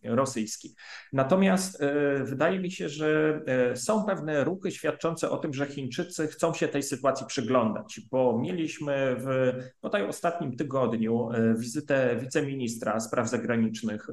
[0.03, 0.75] rosyjski.
[1.13, 3.41] Natomiast e, wydaje mi się, że
[3.75, 9.15] są pewne ruchy świadczące o tym, że Chińczycy chcą się tej sytuacji przyglądać, bo mieliśmy
[9.19, 14.07] w tutaj ostatnim tygodniu wizytę wiceministra spraw zagranicznych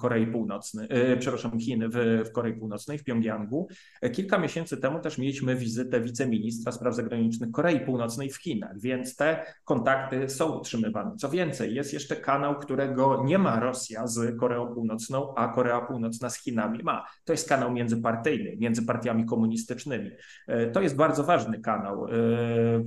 [0.00, 3.68] Korei Północnej, przepraszam, Chin w, w Korei Północnej, w Pjongjangu.
[4.12, 9.44] Kilka miesięcy temu też mieliśmy wizytę wiceministra spraw zagranicznych Korei Północnej w Chinach, więc te
[9.64, 11.16] kontakty są utrzymywane.
[11.16, 16.30] Co więcej, jest jeszcze kanał, którego nie ma Rosja z Koreą Północną, a Korea Północna
[16.30, 17.06] z Chinami ma.
[17.24, 20.10] To jest kanał międzypartyjny, między partiami komunistycznymi.
[20.46, 22.10] E, to jest bardzo ważny kanał, e,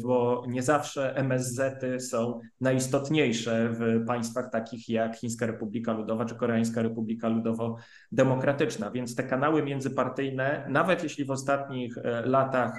[0.03, 6.81] bo nie zawsze MSZ-y są najistotniejsze w państwach takich jak Chińska Republika Ludowa czy Koreańska
[6.81, 8.91] Republika Ludowo-Demokratyczna.
[8.91, 12.77] Więc te kanały międzypartyjne, nawet jeśli w ostatnich e, latach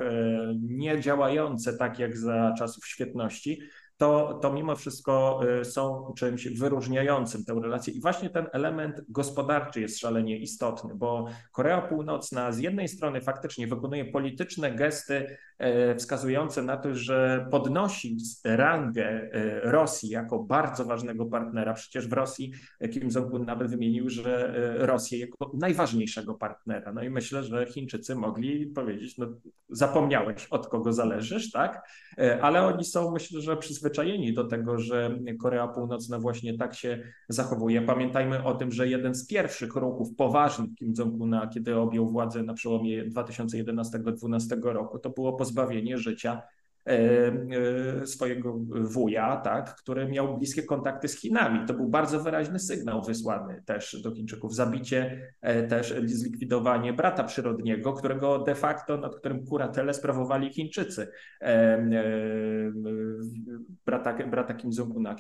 [0.61, 3.61] nie działające tak jak za czasów świetności,
[3.97, 7.95] to, to mimo wszystko y, są czymś wyróżniającym tę relację.
[7.95, 13.67] I właśnie ten element gospodarczy jest szalenie istotny, bo Korea Północna z jednej strony faktycznie
[13.67, 15.37] wykonuje polityczne gesty
[15.99, 21.75] wskazujące na to, że podnosi rangę e, Rosji jako bardzo ważnego partnera.
[21.75, 22.53] Przecież w Rosji
[22.93, 26.93] Kim Jong-un nawet wymienił, że e, Rosję jako najważniejszego partnera.
[26.93, 29.27] No i myślę, że Chińczycy mogli powiedzieć, no
[29.69, 31.89] zapomniałeś od kogo zależysz, tak?
[32.43, 37.83] Ale oni są myślę, że przyzwyczajeni do tego, że Korea Północna właśnie tak się zachowuje.
[37.83, 42.55] Pamiętajmy o tym, że jeden z pierwszych ruchów poważnych Kim Jong-una, kiedy objął władzę na
[42.55, 46.43] przełomie 2011-2012 roku, to było pozbawienie życia
[46.87, 47.33] E,
[48.03, 51.67] e, swojego wuja, tak, który miał bliskie kontakty z Chinami.
[51.67, 54.55] To był bardzo wyraźny sygnał wysłany też do Chińczyków.
[54.55, 61.09] Zabicie, e, też zlikwidowanie brata przyrodniego, którego de facto, nad którym kuratelę sprawowali Chińczycy.
[63.87, 65.15] Brata, brata Kim Jong-una,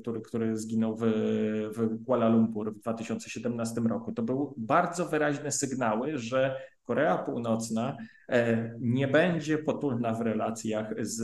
[0.00, 1.04] który, który zginął w,
[1.76, 4.12] w Kuala Lumpur w 2017 roku.
[4.12, 7.96] To były bardzo wyraźne sygnały, że Korea Północna
[8.28, 11.22] e, nie będzie potulna w relacjach z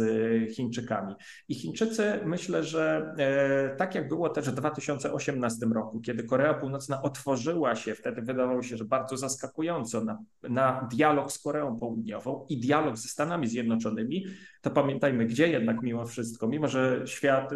[0.55, 1.15] Chińczykami.
[1.49, 7.03] I Chińczycy myślę, że e, tak jak było też w 2018 roku, kiedy Korea Północna
[7.03, 12.61] otworzyła się, wtedy wydawało się, że bardzo zaskakująco na, na dialog z Koreą Południową i
[12.61, 14.27] dialog ze Stanami Zjednoczonymi,
[14.61, 17.51] to pamiętajmy, gdzie jednak mimo wszystko, mimo że świat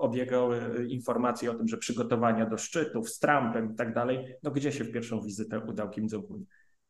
[0.00, 0.50] obiegał
[0.88, 4.84] informacje o tym, że przygotowania do szczytów z Trumpem i tak dalej, no gdzie się
[4.84, 6.44] w pierwszą wizytę udał Kim Jong-un?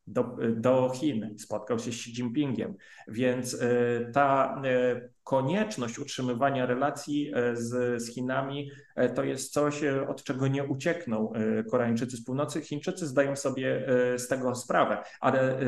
[0.07, 2.73] Do, do Chin, spotkał się z Xi Jinpingiem,
[3.07, 8.71] więc e, ta e, konieczność utrzymywania relacji e, z, z Chinami
[9.15, 11.33] to jest coś, od czego nie uciekną
[11.71, 12.61] Koreańczycy z północy.
[12.61, 15.59] Chińczycy zdają sobie z tego sprawę, ale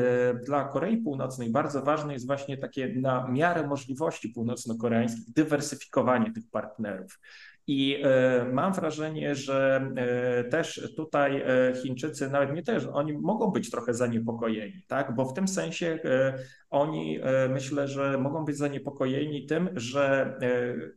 [0.46, 7.18] dla Korei Północnej bardzo ważne jest właśnie takie na miarę możliwości północno-koreańskich dywersyfikowanie tych partnerów.
[7.66, 13.50] I e, mam wrażenie, że e, też tutaj e, Chińczycy, nawet nie też, oni mogą
[13.50, 15.14] być trochę zaniepokojeni, tak?
[15.14, 15.98] Bo w tym sensie
[16.70, 20.34] oni myślę, że mogą być zaniepokojeni tym, że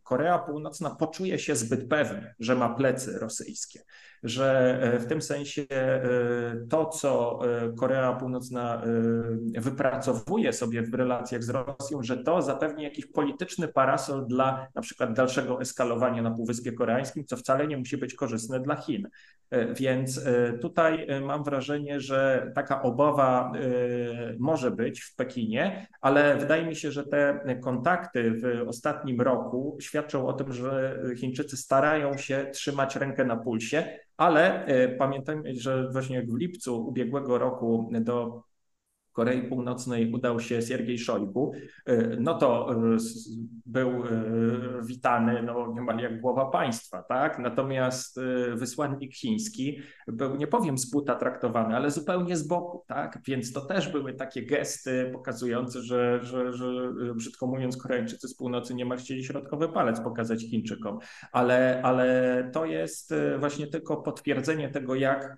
[0.04, 3.80] Korea Północna poczuje się zbyt pewnie, że ma plecy rosyjskie
[4.23, 8.81] że e, w tym sensie e, to, co e, Korea Północna
[9.57, 15.13] wypracowuje sobie w relacjach z Rosją, że to zapewni jakiś polityczny parasol dla na przykład
[15.13, 19.07] dalszego eskalowania na Półwyspie Koreańskim, co wcale nie musi być korzystne dla Chin.
[19.75, 20.21] Więc
[20.62, 23.51] tutaj mam wrażenie, że taka obawa
[24.39, 30.27] może być w Pekinie, ale wydaje mi się, że te kontakty w ostatnim roku świadczą
[30.27, 36.23] o tym, że Chińczycy starają się trzymać rękę na pulsie, ale e, pamiętajmy, że właśnie
[36.23, 38.43] w lipcu ubiegłego roku do
[39.13, 41.52] Korei Północnej udał się Siergiej Szojgu,
[41.89, 42.97] y, no to y,
[43.65, 44.10] był y,
[44.86, 47.39] witany no, niemal jak głowa państwa, tak?
[47.39, 48.19] Natomiast
[48.56, 53.19] wysłannik chiński był, nie powiem z buta traktowany, ale zupełnie z boku, tak?
[53.28, 58.76] Więc to też były takie gesty pokazujące, że, że, że brzydko mówiąc Koreańczycy z północy
[58.76, 60.99] nie ma chcieli środkowy palec pokazać Chińczykom,
[61.32, 65.38] ale, ale to jest właśnie tylko potwierdzenie tego, jak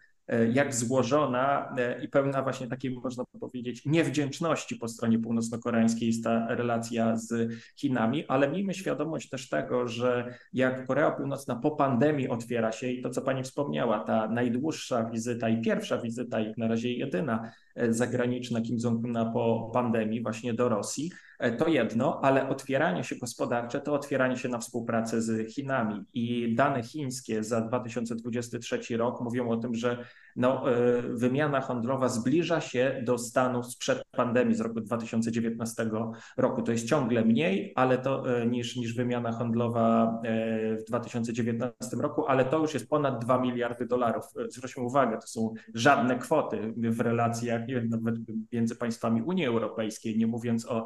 [0.54, 6.56] jak złożona e, i pełna właśnie takiej, można powiedzieć, niewdzięczności po stronie północno-koreańskiej jest ta
[6.56, 12.72] relacja z Chinami, ale miejmy świadomość też tego, że jak Korea Północna po pandemii otwiera
[12.72, 16.94] się i to, co Pani wspomniała, ta najdłuższa wizyta i pierwsza wizyta, jak na razie
[16.94, 21.12] jedyna e, zagraniczna Kim Jong-una po pandemii właśnie do Rosji,
[21.58, 26.06] to jedno, ale otwieranie się gospodarcze to otwieranie się na współpracę z Chinami.
[26.13, 32.62] I dane chińskie za 2023 rok mówią o tym, że no, e, wymiana handlowa zbliża
[32.62, 35.89] się do stanu sprzed pandemii z roku 2019
[36.38, 36.62] roku.
[36.62, 42.28] To jest ciągle mniej, ale to e, niż, niż wymiana handlowa e, w 2019 roku,
[42.28, 44.26] ale to już jest ponad 2 miliardy dolarów.
[44.50, 48.15] Zwróćmy uwagę, to są żadne kwoty w relacjach nawet
[48.52, 50.86] między państwami Unii Europejskiej, nie mówiąc o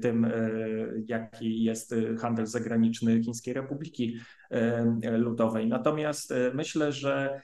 [0.00, 0.26] tym,
[1.06, 4.16] jaki jest handel zagraniczny Chińskiej Republiki
[5.18, 5.68] Ludowej.
[5.68, 7.40] Natomiast myślę, że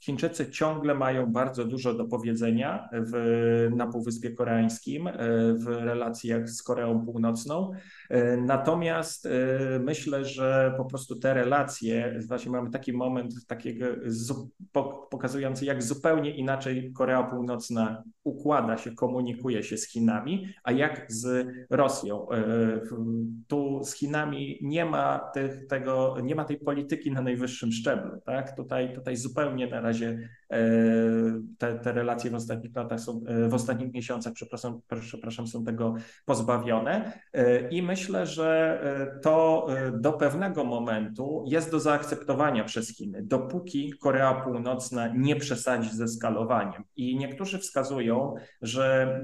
[0.00, 5.12] Chińczycy ciągle mają bardzo dużo do powiedzenia w, na Półwyspie Koreańskim e,
[5.54, 7.70] w relacjach z Koreą Północną.
[8.10, 9.30] E, natomiast e,
[9.78, 13.86] myślę, że po prostu te relacje, właśnie mamy taki moment takiego
[15.10, 21.46] pokazujący, jak zupełnie inaczej Korea Północna układa się, komunikuje się z Chinami, a jak z
[21.70, 22.26] Rosją.
[23.48, 28.20] Tu z Chinami nie ma tych, tego, nie ma tej polityki na najwyższym szczeblu.
[28.24, 28.56] Tak?
[28.56, 30.47] Tutaj, tutaj zupełnie na razie e,
[31.58, 35.94] te, te relacje w ostatnich latach są, e, w ostatnich miesiącach, przepraszam, przepraszam, są tego
[36.24, 37.12] pozbawione.
[37.32, 38.48] E, I myślę, że
[39.22, 46.08] to do pewnego momentu jest do zaakceptowania przez Chiny, dopóki Korea Północna nie przesadzi ze
[46.08, 46.84] skalowaniem.
[46.96, 49.20] I niektórzy wskazują, że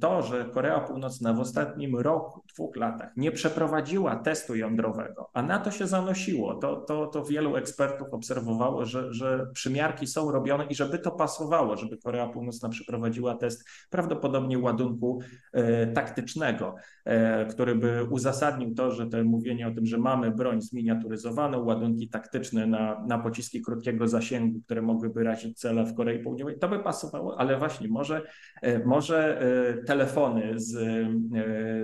[0.00, 5.58] to, że Korea Północna w ostatnim roku, dwóch latach nie przeprowadziła testu jądrowego, a na
[5.58, 10.30] to się zanosiło, to, to, to wielu ekspertów obserwowało, że, że przymiar miarki są
[10.70, 15.20] i żeby to pasowało, żeby Korea Północna przeprowadziła test prawdopodobnie ładunku
[15.52, 20.60] e, taktycznego, e, który by uzasadnił to, że to mówienie o tym, że mamy broń
[20.62, 26.58] zminiaturyzowaną, ładunki taktyczne na, na pociski krótkiego zasięgu, które mogłyby razić cele w Korei Południowej,
[26.58, 28.22] to by pasowało, ale właśnie może,
[28.62, 29.40] e, może
[29.86, 30.72] telefony z,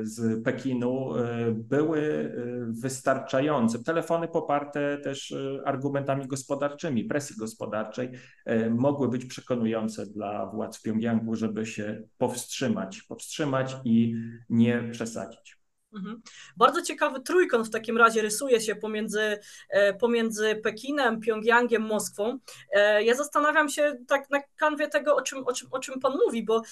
[0.03, 1.11] z Pekinu
[1.55, 2.33] były
[2.69, 3.79] wystarczające.
[3.79, 8.11] Telefony poparte też argumentami gospodarczymi, presji gospodarczej,
[8.47, 14.15] E, mogły być przekonujące dla władz Pjongjangu, żeby się powstrzymać, powstrzymać i
[14.49, 15.66] nie przesadzić.
[15.97, 16.23] Mhm.
[16.57, 22.39] Bardzo ciekawy trójkąt w takim razie rysuje się pomiędzy, e, pomiędzy Pekinem, Pjongjangiem, Moskwą.
[22.73, 26.13] E, ja zastanawiam się tak na kanwie tego, o czym, o czym, o czym Pan
[26.27, 26.63] mówi, bo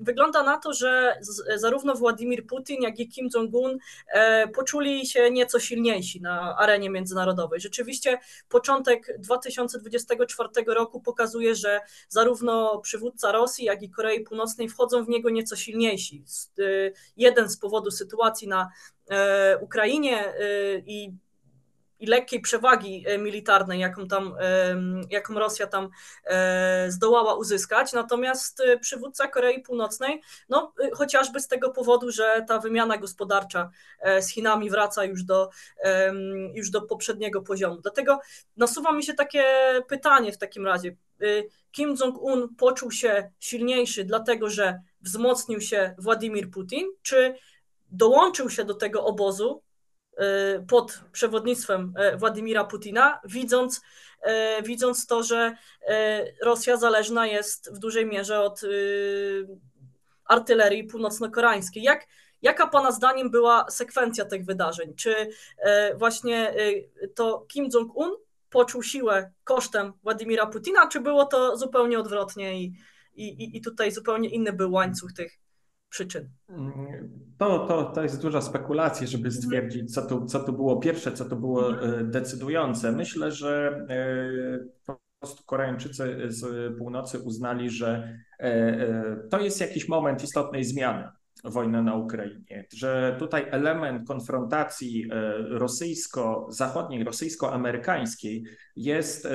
[0.00, 1.18] wygląda na to, że
[1.56, 7.60] zarówno Władimir Putin, jak i Kim Jong-un e, poczuli się nieco silniejsi na arenie międzynarodowej.
[7.60, 15.08] Rzeczywiście początek 2024 roku pokazuje, że zarówno przywódca Rosji, jak i Korei Północnej wchodzą w
[15.08, 16.24] niego nieco silniejsi.
[17.16, 18.70] Jeden z powodów sytuacji na na
[19.10, 20.34] e, Ukrainie e,
[20.86, 21.14] i,
[21.98, 24.34] i lekkiej przewagi e, militarnej, jaką, tam,
[25.10, 25.88] jaką Rosja tam
[26.88, 27.92] zdołała uzyskać.
[27.92, 33.70] Natomiast przywódca Korei Północnej, no, chociażby z tego powodu, że ta wymiana gospodarcza
[34.20, 35.50] z Chinami wraca już do,
[36.54, 37.80] już do poprzedniego poziomu.
[37.80, 38.20] Dlatego
[38.56, 39.44] nasuwa mi się takie
[39.88, 40.96] pytanie w takim razie.
[41.72, 47.34] Kim Jong-un poczuł się silniejszy, dlatego że wzmocnił się Władimir Putin, czy
[47.90, 49.62] dołączył się do tego obozu
[50.12, 53.80] y, pod przewodnictwem y, Władimira Putina, widząc,
[54.58, 55.56] y, widząc to, że
[56.42, 58.60] Rosja zależna jest w dużej mierze od
[60.24, 61.82] artylerii północno-koreańskiej.
[61.82, 62.06] Jak,
[62.42, 64.94] jaka Pana zdaniem była sekwencja tych wydarzeń?
[64.94, 65.28] Czy
[65.94, 66.54] właśnie
[67.14, 68.16] to Kim Jong-un
[68.50, 72.74] poczuł siłę kosztem Władimira Putina, czy było to zupełnie odwrotnie i,
[73.14, 75.38] i, i tutaj zupełnie inny był łańcuch tych,
[75.88, 76.28] przyczyn?
[77.38, 79.42] To, to, to jest duża spekulacja, żeby mhm.
[79.42, 82.00] stwierdzić, co tu, co tu było pierwsze, co to było mhm.
[82.00, 82.92] e, decydujące.
[82.92, 90.24] Myślę, że e, po prostu Koreańczycy z północy uznali, że e, to jest jakiś moment
[90.24, 91.08] istotnej zmiany
[91.44, 95.10] wojnę na Ukrainie, że tutaj element konfrontacji
[95.48, 98.44] rosyjsko-zachodniej, rosyjsko-amerykańskiej
[98.76, 99.30] jest, e,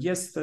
[0.00, 0.40] jest e,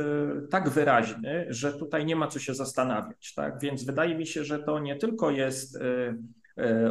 [0.50, 3.34] tak wyraźny, że tutaj nie ma co się zastanawiać.
[3.34, 3.60] Tak?
[3.62, 5.82] Więc wydaje mi się, że to nie tylko jest e,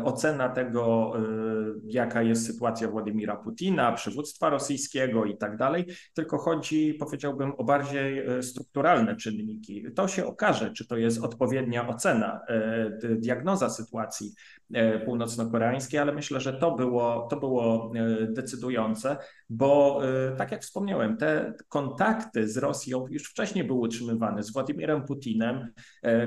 [0.05, 1.13] ocena tego,
[1.85, 8.25] jaka jest sytuacja Władimira Putina, przywództwa rosyjskiego i tak dalej, tylko chodzi, powiedziałbym, o bardziej
[8.43, 9.85] strukturalne czynniki.
[9.95, 12.41] To się okaże, czy to jest odpowiednia ocena,
[13.03, 14.35] diagnoza sytuacji
[15.05, 17.93] północno-koreańskiej, ale myślę, że to było, to było
[18.29, 19.17] decydujące,
[19.51, 20.01] bo
[20.39, 25.73] tak jak wspomniałem, te kontakty z Rosją już wcześniej były utrzymywane z Władimirem Putinem,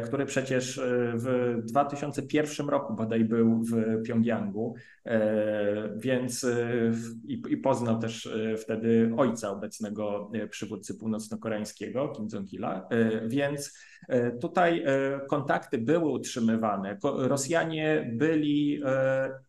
[0.06, 0.82] który przecież
[1.14, 4.76] w 2001 roku bodaj był w Pjongjangu,
[5.98, 6.46] więc
[7.28, 12.88] i, i poznał też wtedy ojca obecnego przywódcy północno-koreańskiego, Kim Jong-ila,
[13.28, 13.78] więc
[14.42, 14.86] tutaj
[15.30, 16.98] kontakty były utrzymywane.
[17.04, 18.82] Rosjanie byli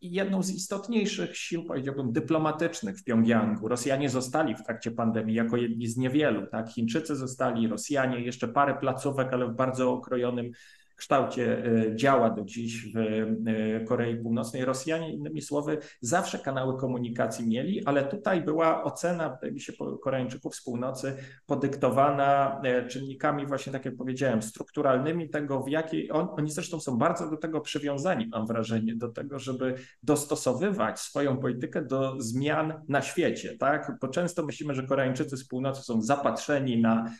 [0.00, 3.68] jedną z istotniejszych sił, powiedziałbym, dyplomatycznych w Pjongjangu.
[3.68, 6.46] Rosjanie zostali w trakcie pandemii jako jedni z niewielu.
[6.46, 6.68] Tak?
[6.68, 10.50] Chińczycy zostali, Rosjanie, jeszcze parę placówek, ale w bardzo okrojonym
[10.96, 14.64] kształcie e, działa do dziś w e, Korei Północnej.
[14.64, 19.72] Rosjanie, innymi słowy, zawsze kanały komunikacji mieli, ale tutaj była ocena, wydaje mi się,
[20.02, 21.16] Koreańczyków z północy
[21.46, 26.98] podyktowana e, czynnikami właśnie, tak jak powiedziałem, strukturalnymi tego, w jakiej on, oni zresztą są
[26.98, 33.02] bardzo do tego przywiązani, mam wrażenie, do tego, żeby dostosowywać swoją politykę do zmian na
[33.02, 33.92] świecie, tak?
[34.00, 37.10] Bo często myślimy, że Koreańczycy z północy są zapatrzeni na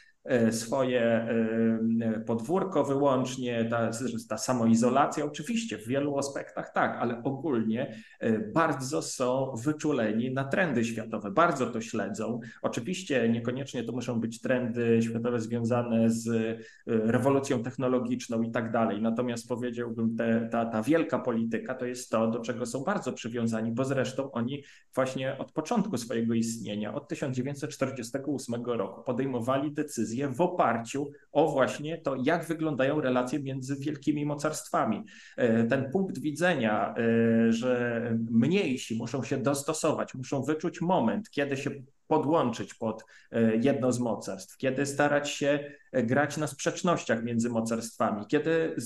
[0.51, 3.91] swoje e, podwórko wyłącznie, ta,
[4.29, 10.85] ta samoizolacja, oczywiście w wielu aspektach tak, ale ogólnie e, bardzo są wyczuleni na trendy
[10.85, 12.41] światowe, bardzo to śledzą.
[12.63, 19.49] Oczywiście niekoniecznie to muszą być trendy światowe związane z rewolucją technologiczną i tak dalej, natomiast
[19.49, 23.85] powiedziałbym, te, ta, ta wielka polityka to jest to, do czego są bardzo przywiązani, bo
[23.85, 24.65] zresztą oni
[24.95, 31.99] właśnie od początku swojego istnienia, od 1948 roku podejmowali decyzje, decyzje w oparciu o właśnie
[31.99, 35.05] to, jak wyglądają relacje między wielkimi mocarstwami.
[35.37, 38.01] E, ten punkt widzenia, e, że
[38.31, 41.71] mniejsi muszą się dostosować, muszą wyczuć moment, kiedy się
[42.07, 48.77] podłączyć pod e, jedno z mocarstw, kiedy starać się grać na sprzecznościach między mocarstwami, kiedy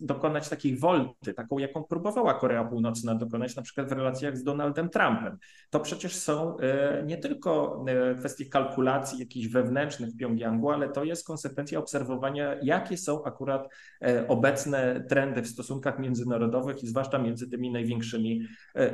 [0.00, 4.88] dokonać takiej wolty, taką jaką próbowała Korea Północna dokonać na przykład w relacjach z Donaldem
[4.88, 5.38] Trumpem.
[5.70, 7.84] To przecież są e, nie tylko
[8.18, 13.68] kwestie kalkulacji jakichś wewnętrznych w Pjongjangu, ale to jest konsekwencja obserwowania, jakie są akurat
[14.28, 18.42] obecne trendy w stosunkach międzynarodowych i zwłaszcza między tymi największymi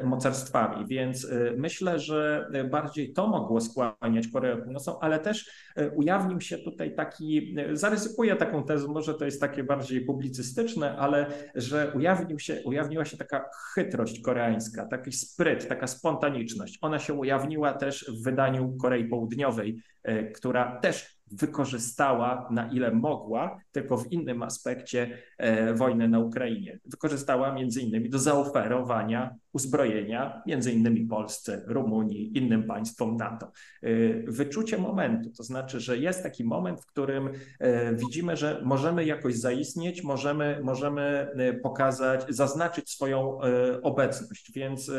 [0.05, 0.87] mocarstwami.
[0.87, 6.95] Więc myślę, że bardziej to mogło skłaniać Koreę Północną, ale też e, ujawnił się tutaj
[6.95, 12.63] taki, e, zaryzykuję taką tezę, może to jest takie bardziej publicystyczne, ale że ujawnił się,
[12.65, 16.79] ujawniła się taka chytrość koreańska, taki spryt, taka spontaniczność.
[16.83, 23.61] Ona się ujawniła też w wydaniu Korei Południowej, e, która też wykorzystała na ile mogła,
[23.73, 26.79] tylko w innym aspekcie e, wojny na Ukrainie.
[26.85, 33.53] Wykorzystała między innymi do zaoferowania uzbrojenia, między innymi Polsce, Rumunii, innym państwom NATO.
[33.83, 33.89] E,
[34.27, 39.35] wyczucie momentu, to znaczy, że jest taki moment, w którym e, widzimy, że możemy jakoś
[39.35, 41.29] zaistnieć, możemy, możemy
[41.63, 43.39] pokazać, zaznaczyć swoją
[43.83, 44.91] obecność, więc,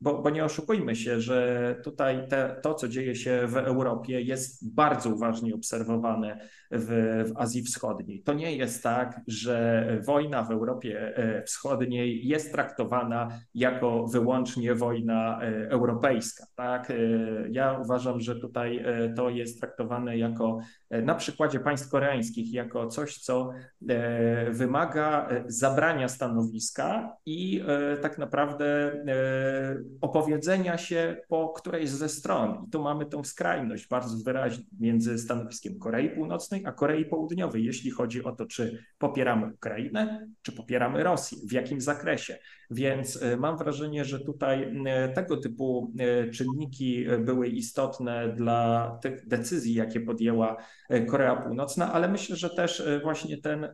[0.00, 4.74] bo, bo nie oszukujmy się, że tutaj te, to, co dzieje się w Europie jest
[4.74, 5.75] bardzo uważnie obserwowane
[6.70, 6.86] w,
[7.28, 8.22] w Azji Wschodniej.
[8.22, 15.40] To nie jest tak, że wojna w Europie e, Wschodniej jest traktowana jako wyłącznie wojna
[15.42, 16.44] e, europejska.
[16.54, 16.90] Tak?
[16.90, 16.94] E,
[17.50, 18.84] ja uważam, że tutaj
[19.16, 20.58] to jest traktowane jako
[20.90, 23.50] na przykładzie państw koreańskich jako coś, co
[24.50, 27.64] wymaga zabrania stanowiska i
[28.02, 28.92] tak naprawdę
[30.00, 32.64] opowiedzenia się po którejś ze stron.
[32.66, 37.90] I tu mamy tą skrajność bardzo wyraźnie między stanowiskiem Korei Północnej a Korei Południowej, jeśli
[37.90, 42.38] chodzi o to, czy popieramy Ukrainę, czy popieramy Rosję, w jakim zakresie.
[42.70, 49.28] Więc e, mam wrażenie, że tutaj e, tego typu e, czynniki były istotne dla tych
[49.28, 50.56] decyzji, jakie podjęła
[51.08, 53.68] Korea Północna, ale myślę, że też właśnie ten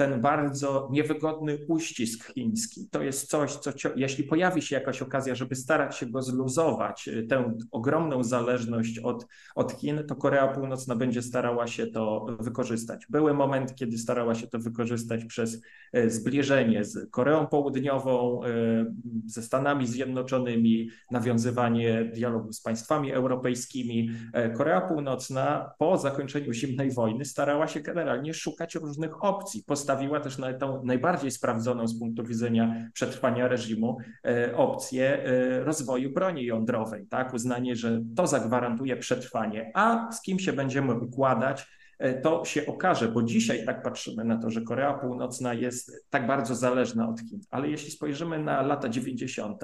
[0.00, 2.88] ten bardzo niewygodny uścisk chiński.
[2.90, 7.22] To jest coś, co jeśli pojawi się jakaś okazja, żeby starać się go zluzować, y,
[7.22, 13.06] tę ogromną zależność od, od Chin, to Korea Północna będzie starała się to wykorzystać.
[13.10, 15.62] Były moment, kiedy starała się to wykorzystać przez
[15.96, 18.92] y, zbliżenie z Koreą Południową, y,
[19.26, 24.10] ze Stanami Zjednoczonymi, nawiązywanie dialogu z państwami europejskimi.
[24.56, 30.52] Korea Północna po zakończeniu zimnej wojny starała się generalnie szukać różnych opcji, postawiła też na
[30.52, 37.34] tą najbardziej sprawdzoną z punktu widzenia przetrwania reżimu e, opcję e, rozwoju broni jądrowej, tak?
[37.34, 41.80] Uznanie, że to zagwarantuje przetrwanie, a z kim się będziemy układać,
[42.22, 46.54] to się okaże, bo dzisiaj tak patrzymy na to, że Korea Północna jest tak bardzo
[46.54, 49.60] zależna od Chin, ale jeśli spojrzymy na lata 90.,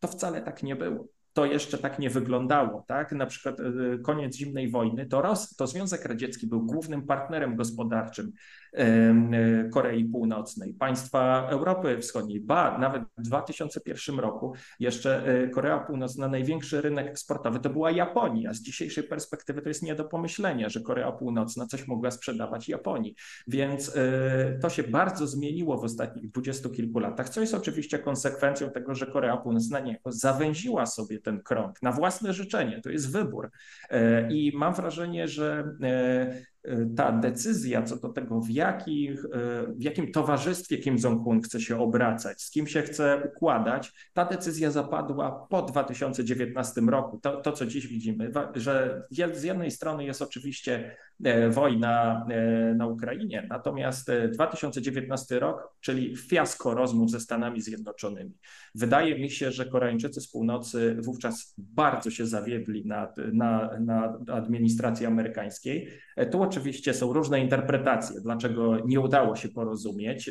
[0.00, 2.84] to wcale tak nie było to jeszcze tak nie wyglądało.
[2.86, 3.12] Tak?
[3.12, 8.26] Na przykład e, koniec zimnej wojny, to, Ros, to Związek Radziecki był głównym partnerem gospodarczym
[8.26, 8.32] e,
[9.72, 12.40] Korei Północnej, państwa Europy Wschodniej.
[12.40, 18.54] Ba, nawet w 2001 roku jeszcze e, Korea Północna, największy rynek eksportowy to była Japonia.
[18.54, 23.14] Z dzisiejszej perspektywy to jest nie do pomyślenia, że Korea Północna coś mogła sprzedawać Japonii.
[23.46, 23.92] Więc
[24.62, 29.06] to się bardzo zmieniło w ostatnich dwudziestu kilku latach, co jest oczywiście konsekwencją tego, że
[29.06, 32.80] Korea Północna niejako zawęziła sobie ten krąg na własne życzenie.
[32.80, 33.50] To jest wybór.
[33.90, 36.53] E, I mam wrażenie, że e,
[36.96, 39.22] ta decyzja co do tego, w, jakich,
[39.68, 44.70] w jakim towarzystwie Kim Jong-un chce się obracać, z kim się chce układać, ta decyzja
[44.70, 47.18] zapadła po 2019 roku.
[47.22, 49.02] To, to co dziś widzimy, że
[49.34, 50.96] z jednej strony jest oczywiście
[51.50, 58.38] wojna e, na Ukrainie, natomiast 2019 e, rok, czyli fiasko rozmów ze Stanami Zjednoczonymi.
[58.74, 65.06] Wydaje mi się, że Koreańczycy z północy wówczas bardzo się zawiedli na, na, na administracji
[65.06, 65.88] amerykańskiej.
[66.30, 70.30] Tu oczywiście są różne interpretacje, dlaczego nie udało się porozumieć.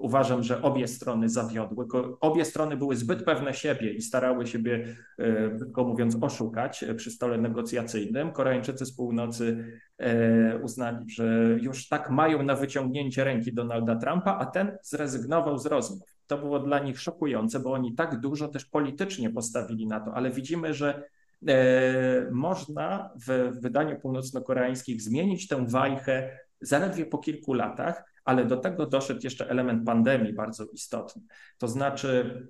[0.00, 1.86] E, uważam, że obie strony zawiodły.
[2.20, 4.44] Obie strony były zbyt pewne siebie i starały
[5.18, 8.32] e, brzydko mówiąc, oszukać przy stole negocjacyjnym.
[8.32, 9.64] Koreańczycy z północy
[9.98, 15.66] e, uznali, że już tak mają na wyciągnięcie ręki Donalda Trumpa, a ten zrezygnował z
[15.66, 16.16] rozmów.
[16.26, 20.30] To było dla nich szokujące, bo oni tak dużo też politycznie postawili na to, ale
[20.30, 21.02] widzimy, że
[21.48, 28.86] E, można w wydaniu północno-koreańskich zmienić tę wajchę zaledwie po kilku latach, ale do tego
[28.86, 31.22] doszedł jeszcze element pandemii bardzo istotny.
[31.58, 32.42] To znaczy,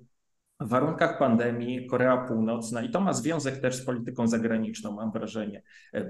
[0.59, 5.63] w warunkach pandemii Korea Północna, i to ma związek też z polityką zagraniczną, mam wrażenie,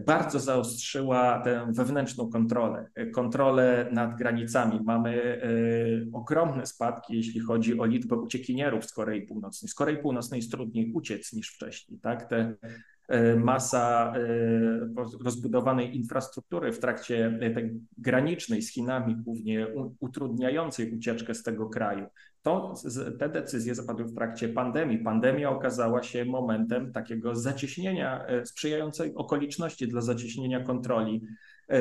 [0.05, 4.79] bardzo zaostrzyła tę wewnętrzną kontrolę, kontrolę nad granicami.
[4.83, 9.69] Mamy y, ogromne spadki, jeśli chodzi o liczbę uciekinierów z Korei Północnej.
[9.69, 11.99] Z Korei Północnej jest trudniej uciec niż wcześniej.
[11.99, 12.29] Tak?
[12.29, 12.55] Te
[13.00, 13.00] E,
[13.37, 19.67] masa e, rozbudowanej infrastruktury w trakcie e, tej granicznej z Chinami, głównie
[19.99, 22.05] utrudniającej ucieczkę z tego kraju.
[22.41, 22.73] To,
[23.19, 24.97] te decyzje zapadły w trakcie pandemii.
[24.97, 31.21] Pandemia okazała się momentem takiego zacieśnienia, sprzyjającej okoliczności dla zacieśnienia kontroli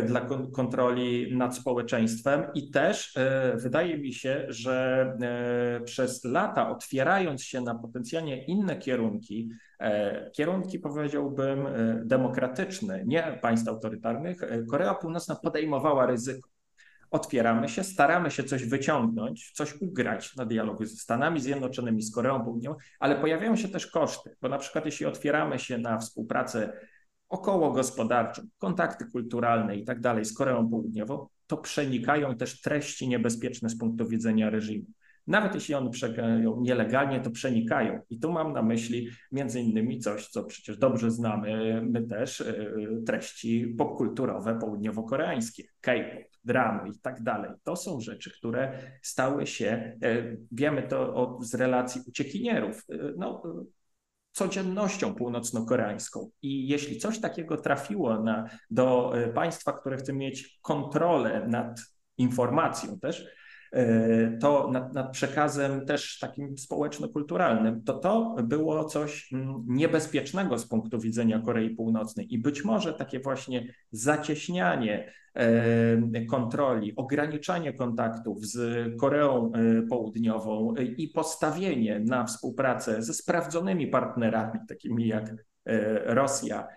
[0.06, 3.14] dla kontroli nad społeczeństwem i też
[3.54, 5.06] wydaje mi się, że
[5.84, 13.68] przez lata otwierając się na potencjalnie inne kierunki, E, kierunki, powiedziałbym, e, demokratyczne, nie państw
[13.68, 16.50] autorytarnych, e, Korea Północna podejmowała ryzyko.
[17.10, 22.44] Otwieramy się, staramy się coś wyciągnąć, coś ugrać na dialogu ze Stanami Zjednoczonymi, z Koreą
[22.44, 26.72] Południową, ale pojawiają się też koszty, bo na przykład jeśli otwieramy się na współpracę
[27.30, 33.68] około gospodarczą, kontakty kulturalne i tak dalej z Koreą Południową, to przenikają też treści niebezpieczne
[33.68, 34.84] z punktu widzenia reżimu.
[35.26, 38.00] Nawet jeśli one przegają nielegalnie, to przenikają.
[38.10, 42.54] I tu mam na myśli między innymi coś, co przecież dobrze znamy my też, e,
[43.06, 47.50] treści popkulturowe południowo-koreańskie, K-pop, dramy i tak dalej.
[47.62, 48.72] To są rzeczy, które
[49.02, 53.42] stały się, e, wiemy to z relacji uciekinierów, e, no,
[54.32, 56.30] codziennością północno-koreańską.
[56.42, 61.80] I jeśli coś takiego trafiło na, do państwa, które chce mieć kontrolę nad
[62.18, 63.39] informacją też, E,
[64.40, 70.98] to nad, nad, przekazem też takim społeczno-kulturalnym, to to było coś mm, niebezpiecznego z punktu
[70.98, 78.58] widzenia Korei Północnej i być może takie właśnie zacieśnianie e, kontroli, ograniczanie kontaktów z
[79.00, 85.34] Koreą e, Południową i postawienie na współpracę ze sprawdzonymi partnerami, takimi jak
[86.04, 86.68] Rosja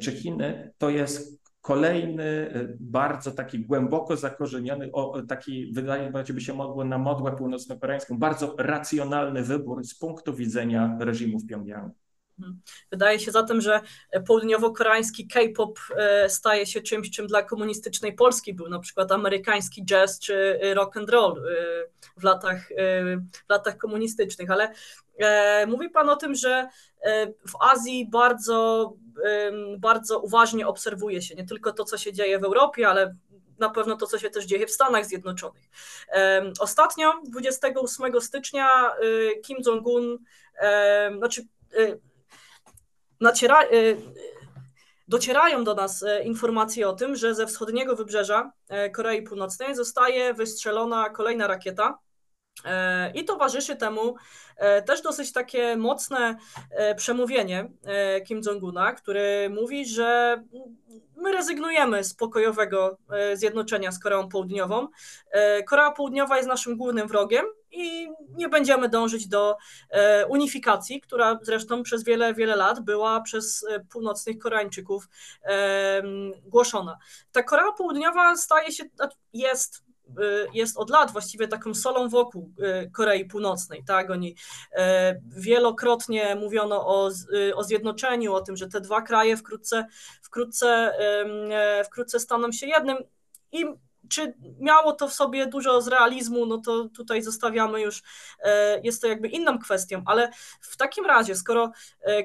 [0.00, 2.24] czy Chiny, to jest Kolejny
[2.56, 8.54] y, bardzo taki głęboko zakorzeniony, o, taki wydaje by się mogło na modłę północno-koreańską, bardzo
[8.58, 11.94] racjonalny wybór z punktu widzenia reżimu w Pjongjangu.
[12.38, 12.60] Mhm.
[12.90, 13.80] Wydaje się zatem, że
[14.26, 20.18] południowo-koreański K-pop e, staje się czymś, czym dla komunistycznej Polski był na przykład amerykański jazz
[20.18, 21.52] czy rock and roll e,
[22.16, 22.68] w latach,
[23.46, 24.50] w latach komunistycznych.
[24.50, 24.72] Ale
[25.66, 26.68] mówi Pan o tym, że
[27.48, 28.92] w Azji bardzo,
[29.78, 33.14] bardzo uważnie obserwuje się nie tylko to, co się dzieje w Europie, ale
[33.58, 35.62] na pewno to, co się też dzieje w Stanach Zjednoczonych.
[36.60, 38.92] Ostatnio, 28 stycznia,
[39.42, 40.18] Kim Jong-un,
[41.18, 41.42] znaczy
[43.20, 43.62] naciera,
[45.08, 48.52] docierają do nas informacje o tym, że ze wschodniego wybrzeża
[48.94, 51.98] Korei Północnej zostaje wystrzelona kolejna rakieta
[53.14, 54.14] I towarzyszy temu
[54.86, 56.36] też dosyć takie mocne
[56.96, 57.70] przemówienie
[58.26, 60.42] Kim Jong-una, który mówi, że
[61.16, 62.96] my rezygnujemy z pokojowego
[63.34, 64.88] zjednoczenia z Koreą Południową.
[65.68, 69.56] Korea Południowa jest naszym głównym wrogiem i nie będziemy dążyć do
[70.28, 75.08] unifikacji, która zresztą przez wiele, wiele lat była przez północnych Koreańczyków
[76.44, 76.98] głoszona.
[77.32, 79.84] Ta Korea Południowa staje się, znaczy jest
[80.52, 83.84] jest od lat właściwie taką solą wokół y, Korei Północnej.
[83.86, 84.10] Tak?
[84.10, 84.76] Oni y,
[85.26, 87.10] wielokrotnie mówiono o,
[87.54, 89.86] o zjednoczeniu, o tym, że te dwa kraje wkrótce,
[90.22, 90.92] wkrótce,
[91.84, 92.96] wkrótce staną się jednym.
[93.52, 93.64] I
[94.08, 98.02] czy miało to w sobie dużo z realizmu, no to tutaj zostawiamy już,
[98.82, 101.72] jest to jakby inną kwestią, ale w takim razie, skoro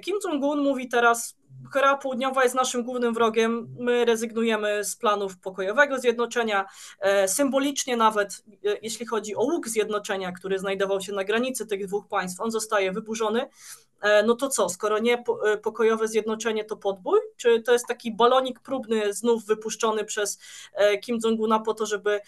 [0.03, 1.36] Kim Jong-un mówi teraz,
[1.71, 3.75] Korea Południowa jest naszym głównym wrogiem.
[3.79, 6.65] My rezygnujemy z planów pokojowego zjednoczenia.
[6.99, 11.87] E, symbolicznie nawet, e, jeśli chodzi o łuk zjednoczenia, który znajdował się na granicy tych
[11.87, 13.49] dwóch państw, on zostaje wyburzony.
[14.01, 15.23] E, no to co, skoro nie
[15.63, 17.19] pokojowe zjednoczenie, to podbój?
[17.37, 20.39] Czy to jest taki balonik próbny znów wypuszczony przez
[21.01, 22.19] Kim Jong-una po to, żeby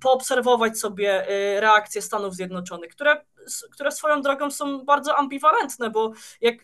[0.00, 1.24] poobserwować sobie
[1.60, 3.24] reakcje Stanów Zjednoczonych, które,
[3.70, 6.54] które swoją drogą są bardzo ambiwalentne, bo jak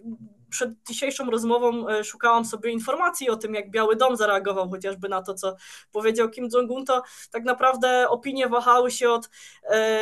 [0.51, 5.23] przed dzisiejszą rozmową e, szukałam sobie informacji o tym, jak Biały Dom zareagował chociażby na
[5.23, 5.57] to, co
[5.93, 9.31] powiedział Kim Jong-un, to tak naprawdę opinie wahały się od
[9.65, 10.01] e,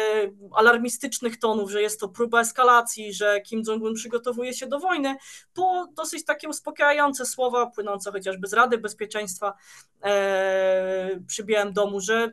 [0.54, 5.16] alarmistycznych tonów, że jest to próba eskalacji, że Kim Jong-un przygotowuje się do wojny,
[5.54, 9.54] po dosyć takie uspokajające słowa płynące chociażby z Rady Bezpieczeństwa
[10.02, 12.32] e, przy Białym Domu, że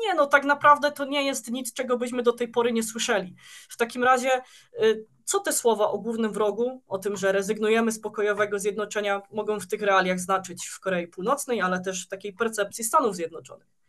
[0.00, 3.34] nie, no tak naprawdę to nie jest nic, czego byśmy do tej pory nie słyszeli.
[3.68, 4.30] W takim razie,
[4.82, 9.60] y, co te słowa o głównym wrogu, o tym, że rezygnujemy z pokojowego zjednoczenia, mogą
[9.60, 13.79] w tych realiach znaczyć w Korei Północnej, ale też w takiej percepcji Stanów Zjednoczonych?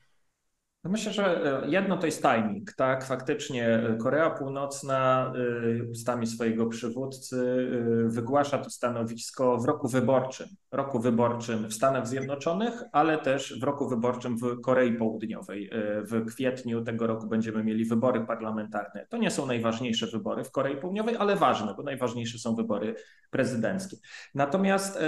[0.83, 3.05] No myślę, że e, jedno to jest timing, tak?
[3.05, 5.33] Faktycznie e, Korea Północna
[5.79, 7.67] e, ustami swojego przywódcy
[8.05, 10.47] wygłasza to stanowisko w roku wyborczym.
[10.71, 15.69] Roku wyborczym w Stanach Zjednoczonych, ale też w roku wyborczym w Korei Południowej.
[16.11, 19.05] W kwietniu tego roku będziemy mieli wybory parlamentarne.
[19.09, 22.95] To nie są najważniejsze wybory w Korei Południowej, ale ważne, bo najważniejsze są wybory
[23.31, 23.97] prezydenckie.
[24.35, 24.99] Natomiast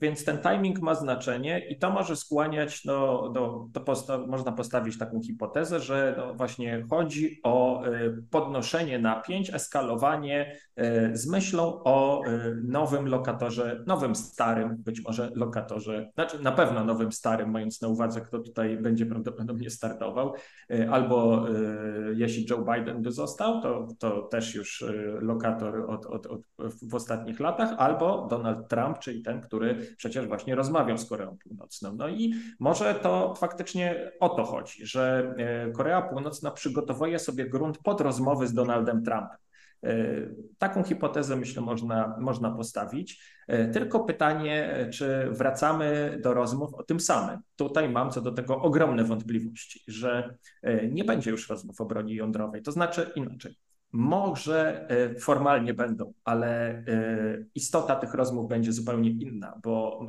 [0.00, 4.69] więc ten timing ma znaczenie i to może skłaniać do, do, do postaw, można postawić
[4.70, 7.90] postawić taką hipotezę, że no właśnie chodzi o e,
[8.30, 16.10] podnoszenie napięć, eskalowanie e, z myślą o e, nowym lokatorze, nowym starym, być może lokatorze,
[16.14, 20.34] znaczy na pewno nowym starym, mając na uwadze, kto tutaj będzie prawdopodobnie startował,
[20.90, 21.46] albo
[22.14, 24.84] jeśli Joe Biden by został, to, to też już
[25.20, 26.40] lokator od, od, od,
[26.82, 31.92] w ostatnich latach, albo Donald Trump, czyli ten, który przecież właśnie rozmawiał z Koreą Północną.
[31.96, 37.48] No i może to faktycznie o to chodzi chodzi, że e, Korea Północna przygotowuje sobie
[37.48, 39.38] grunt pod rozmowy z Donaldem Trumpem.
[39.82, 39.94] E,
[40.58, 43.24] taką hipotezę, myślę, można, można postawić.
[43.48, 47.40] E, tylko pytanie, czy wracamy do rozmów o tym samym.
[47.56, 50.34] Tutaj mam co do tego ogromne wątpliwości, że
[50.90, 52.62] nie będzie już rozmów o broni jądrowej.
[52.62, 53.56] To znaczy inaczej.
[53.92, 54.88] Może
[55.20, 56.82] formalnie będą, ale
[57.54, 60.06] istota tych rozmów będzie zupełnie inna, bo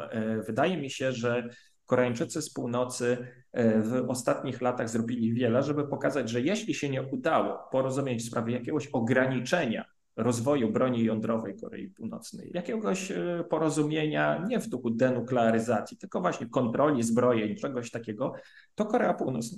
[0.47, 1.49] wydaje mi się, że
[1.92, 3.18] Koreańczycy z północy
[3.52, 8.28] e, w ostatnich latach zrobili wiele, żeby pokazać, że jeśli się nie udało porozumieć w
[8.28, 9.86] sprawie jakiegoś ograniczenia
[10.16, 17.04] rozwoju broni jądrowej Korei Północnej, jakiegoś e, porozumienia nie w duchu denuklearyzacji, tylko właśnie kontroli
[17.04, 18.34] zbrojeń, czegoś takiego,
[18.76, 19.58] to Korea Północna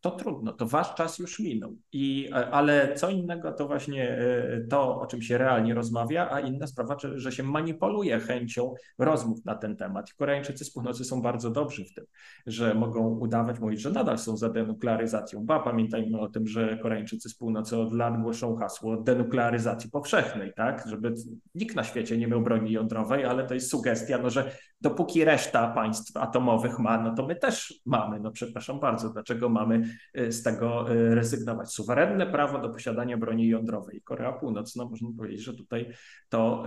[0.00, 1.76] to trudno, to wasz czas już minął.
[1.92, 6.66] I, ale co innego to właśnie e, to, o czym się realnie rozmawia, a inna
[6.66, 10.12] sprawa, że się manipuluje chęcią rozmów na ten temat.
[10.12, 12.04] Koreańczycy z północy są bardzo dobrzy w tym,
[12.46, 15.44] że mogą udawać, mówić, że nadal są za denuklearyzacją.
[15.44, 20.84] Ba, pamiętajmy o tym, że Koreańczycy z północy od lat głoszą hasło denuklearyzacji powszechnej, tak?
[20.88, 21.14] Żeby
[21.54, 24.50] nikt na świecie nie miał broni jądrowej, ale to jest sugestia, no, że
[24.80, 28.20] dopóki reszta państw atomowych ma, no to my też mamy.
[28.20, 29.82] No przepraszam bardzo, dlaczego mamy
[30.18, 31.72] y, z tego y, rezygnować?
[31.72, 34.02] Suwerenne prawo do posiadania broni jądrowej.
[34.02, 35.92] Korea Północna, można powiedzieć, że tutaj
[36.28, 36.64] to,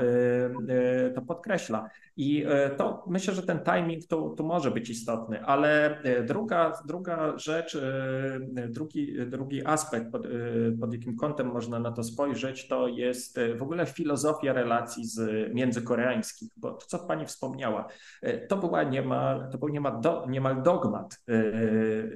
[0.69, 1.89] y, to podkreśla.
[2.17, 2.45] I
[2.77, 7.77] to myślę, że ten timing tu, tu może być istotny, ale druga, druga rzecz,
[8.69, 10.27] drugi, drugi aspekt, pod,
[10.79, 16.49] pod jakim kątem można na to spojrzeć, to jest w ogóle filozofia relacji z, międzykoreańskich,
[16.57, 17.87] bo to, co Pani wspomniała,
[18.47, 21.33] to, była niemal, to był niemal, do, niemal dogmat e,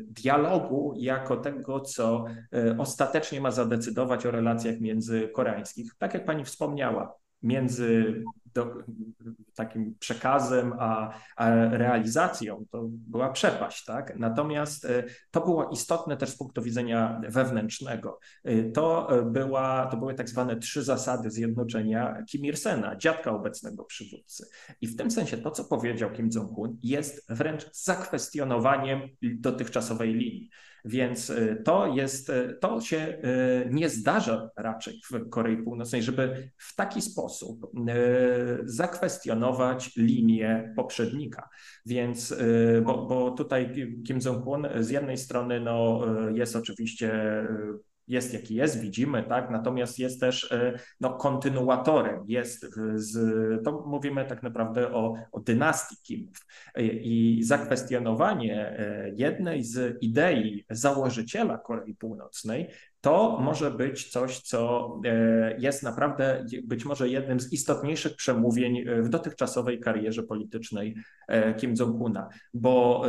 [0.02, 5.92] dialogu jako tego, co e, ostatecznie ma zadecydować o relacjach międzykoreańskich.
[5.98, 7.14] Tak jak pani wspomniała,
[7.44, 8.24] między
[8.58, 8.76] do,
[9.56, 13.86] takim przekazem, a, a, realizacją to była przepaść.
[13.86, 14.20] Tak?
[14.20, 14.88] Natomiast
[15.32, 18.20] to było istotne też z punktu widzenia wewnętrznego.
[18.74, 24.48] To, była, to były tak zwane trzy zasady zjednoczenia Kim Il-sena, dziadka obecnego przywódcy.
[24.82, 30.50] I w tym sensie to, co powiedział Kim Jong-un, jest wręcz zakwestionowaniem dotychczasowej linii.
[30.86, 31.32] Więc
[31.64, 32.32] to jest,
[32.62, 33.22] to się
[33.72, 37.72] nie zdarza raczej w Korei Północnej, żeby w taki sposób
[38.66, 41.50] zakwestionować linię poprzednika.
[41.86, 42.36] Więc,
[42.86, 43.74] bo, bo tutaj
[44.08, 46.02] Kim Jong-un z jednej strony no,
[46.34, 47.12] jest oczywiście
[48.08, 49.50] jest jaki jest, widzimy, tak?
[49.50, 53.16] Natomiast jest też e, no, kontynuatorem, jest z,
[53.64, 56.46] to mówimy tak naprawdę o, o dynastii Kimów.
[56.76, 62.70] E, I zakwestionowanie e, jednej z idei założyciela Korei Północnej
[63.02, 64.92] to może być coś, co
[65.58, 70.96] jest naprawdę być może jednym z istotniejszych przemówień w dotychczasowej karierze politycznej
[71.58, 72.30] Kim Jong-una.
[72.54, 73.04] Bo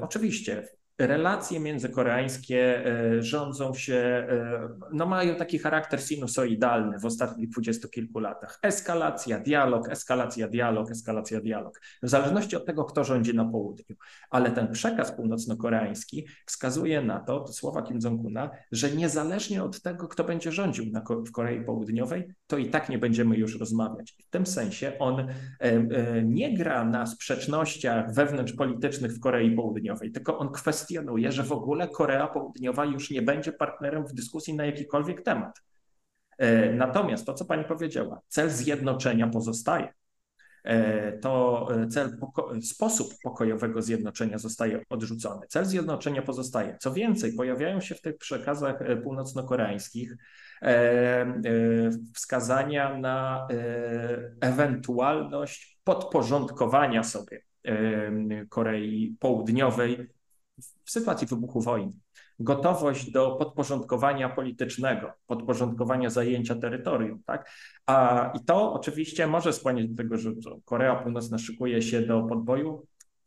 [0.00, 0.68] oczywiście
[1.06, 8.18] relacje międzykoreańskie e, rządzą się, e, no mają taki charakter sinusoidalny w ostatnich dwudziestu kilku
[8.18, 8.58] latach.
[8.62, 11.80] Eskalacja, dialog, eskalacja, dialog, eskalacja, dialog.
[12.02, 13.96] W zależności od tego, kto rządzi na południu.
[14.30, 20.08] Ale ten przekaz północno-koreański wskazuje na to, to słowa Kim Jong-una, że niezależnie od tego,
[20.08, 24.16] kto będzie rządził na, w Korei Południowej, to i tak nie będziemy już rozmawiać.
[24.26, 25.28] W tym sensie on
[25.58, 31.52] e, nie gra na sprzecznościach wewnątrzpolitycznych w Korei Południowej, tylko on kwestionuje kwestionuje, że w
[31.52, 35.62] ogóle Korea Południowa już nie będzie partnerem w dyskusji na jakikolwiek temat.
[36.38, 39.92] E, natomiast to, co pani powiedziała, cel zjednoczenia pozostaje.
[40.64, 45.46] E, to e, cel, poko sposób pokojowego zjednoczenia zostaje odrzucony.
[45.48, 46.76] Cel zjednoczenia pozostaje.
[46.80, 50.16] Co więcej, pojawiają się w tych przekazach północno-koreańskich
[52.14, 53.48] wskazania na
[54.40, 57.42] ewentualność podporządkowania sobie
[58.48, 60.08] Korei Południowej
[60.84, 61.92] w sytuacji wybuchu wojny.
[62.38, 67.22] Gotowość do podporządkowania politycznego, podporządkowania zajęcia terytorium.
[67.26, 67.50] Tak?
[67.86, 70.32] A, I to oczywiście może skłaniać do tego, że
[70.64, 72.86] Korea Północna szykuje się do podboju.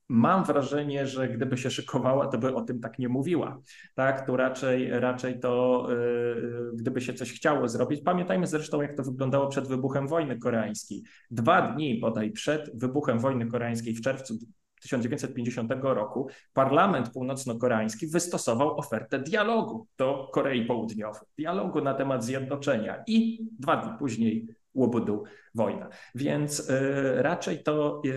[0.09, 3.59] Mam wrażenie, że gdyby się szykowała, to by o tym tak nie mówiła.
[3.95, 8.01] Tak, to raczej, raczej to, yy, gdyby się coś chciało zrobić.
[8.01, 11.03] Pamiętajmy zresztą, jak to wyglądało przed wybuchem wojny koreańskiej.
[11.31, 14.37] Dwa dni bodaj przed wybuchem wojny koreańskiej w czerwcu
[14.85, 23.47] 1950 roku parlament północno-koreański wystosował ofertę dialogu do Korei Południowej, dialogu na temat zjednoczenia i
[23.59, 25.23] dwa dni później łobudu
[25.55, 25.89] wojna.
[26.15, 28.09] Więc e, raczej to e,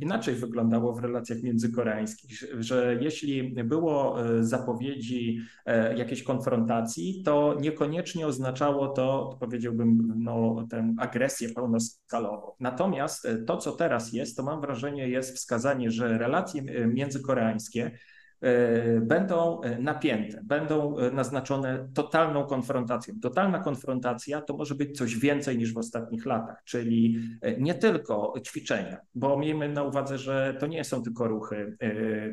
[0.00, 5.40] inaczej wyglądało w relacjach międzykoreańskich, że jeśli było e, zapowiedzi
[5.96, 12.52] jakiejś konfrontacji, to niekoniecznie oznaczało to, powiedziałbym, no, tę agresję pełnoskalową.
[12.60, 17.92] Natomiast to, co teraz jest, to mam wrażenie, jest wskazanie, że relacje międzykoreańskie E,
[19.00, 23.14] będą e, napięte, będą e, naznaczone totalną konfrontacją.
[23.22, 27.18] Totalna konfrontacja to może być coś więcej niż w ostatnich latach, czyli
[27.58, 31.76] nie tylko ćwiczenia, bo miejmy na uwadze, że to nie są tylko ruchy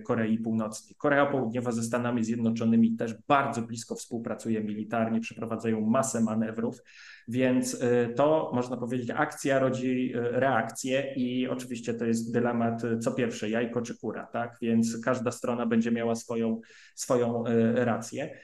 [0.05, 0.95] Korei Północnej.
[0.97, 6.81] Korea Południowa ze Stanami Zjednoczonymi też bardzo blisko współpracuje militarnie, przeprowadzają masę manewrów.
[7.27, 12.97] Więc y, to można powiedzieć, akcja rodzi y, reakcję i oczywiście to jest dylemat, y,
[12.97, 14.57] co pierwsze, jajko czy kura, tak?
[14.61, 16.61] Więc każda strona będzie miała swoją,
[16.95, 18.39] swoją rację.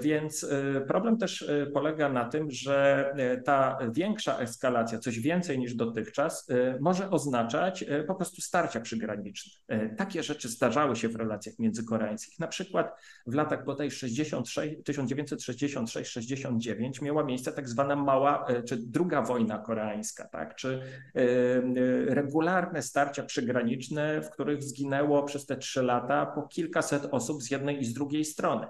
[0.00, 0.46] Więc
[0.88, 3.10] problem też polega na tym, że
[3.44, 6.48] ta większa eskalacja, coś więcej niż dotychczas,
[6.80, 9.52] może oznaczać po prostu starcia przygraniczne.
[9.96, 12.38] Takie rzeczy zdarzały się w relacjach międzykoreańskich.
[12.38, 19.22] Na przykład w latach bodaj 66, 1966-69 miała miejsce tak zwana mała, e, czy druga
[19.22, 20.54] wojna koreańska, tak?
[20.54, 20.82] czy
[21.14, 27.42] e, e, regularne starcia przygraniczne, w których zginęło przez te trzy lata po kilkaset osób
[27.42, 28.66] z jednej i z drugiej strony.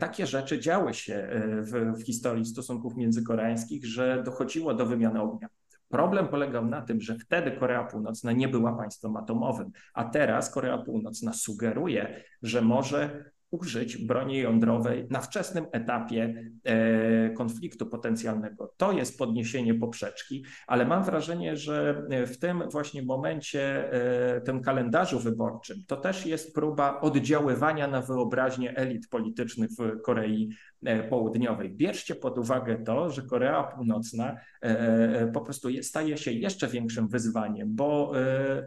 [0.00, 1.28] Takie rzeczy działy się
[1.62, 5.48] w, w historii stosunków międzykoreańskich, że dochodziło do wymiany ognia.
[5.88, 10.78] Problem polegał na tym, że wtedy Korea Północna nie była państwem atomowym, a teraz Korea
[10.78, 18.74] Północna sugeruje, że może użyć broni jądrowej na wczesnym etapie e, konfliktu potencjalnego.
[18.76, 23.92] To jest podniesienie poprzeczki, ale mam wrażenie, że w tym właśnie momencie,
[24.36, 30.48] e, tym kalendarzu wyborczym, to też jest próba oddziaływania na wyobraźnię elit politycznych w Korei
[30.77, 30.77] E,
[31.10, 31.70] południowej.
[31.70, 37.08] Bierzcie pod uwagę to, że Korea Północna e, e, po prostu staje się jeszcze większym
[37.08, 38.12] wyzwaniem, bo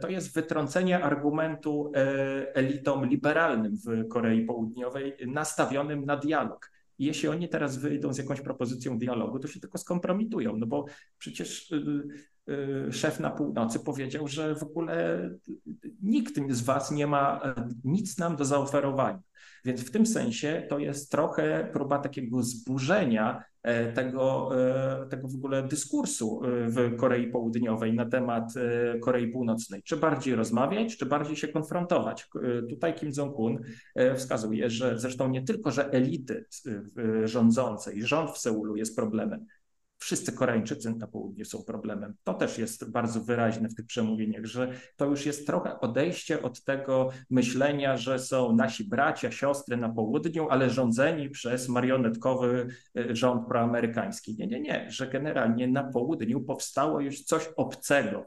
[0.02, 1.92] to jest wytrącenie argumentu
[2.54, 6.72] elitom liberalnym w Korei Południowej nastawionym na dialog.
[7.00, 10.86] Jeśli oni teraz wyjdą z jakąś propozycją dialogu, to się tylko skompromitują, no bo
[11.18, 11.74] przecież
[12.92, 15.30] szef na północy powiedział, że w ogóle
[16.02, 17.54] nikt z was nie ma
[17.84, 19.31] nic nam do zaoferowania.
[19.66, 24.52] Więc w tym sensie to jest trochę próba takiego zburzenia e, tego,
[25.04, 28.54] e, tego w ogóle dyskursu e, w Korei Południowej na temat
[29.02, 29.84] Korei Północnej.
[29.84, 32.30] Czy bardziej rozmawiać, czy bardziej się konfrontować?
[32.70, 33.60] Tutaj Kim Jong-un
[34.16, 36.46] wskazuje, że zresztą nie tylko, że elity
[37.24, 39.46] rządzące i rząd w Seulu jest problemem,
[40.02, 42.14] wszyscy Koreańczycy na południu są problemem.
[42.24, 46.64] To też jest bardzo wyraźne w tych przemówieniach, że to już jest trochę odejście od
[46.64, 53.48] tego myślenia, że są nasi bracia, siostry na południu, ale rządzeni przez marionetkowy y, rząd
[53.48, 54.36] proamerykański.
[54.40, 58.26] Nie, nie, nie, że generalnie na południu powstało już coś obcego.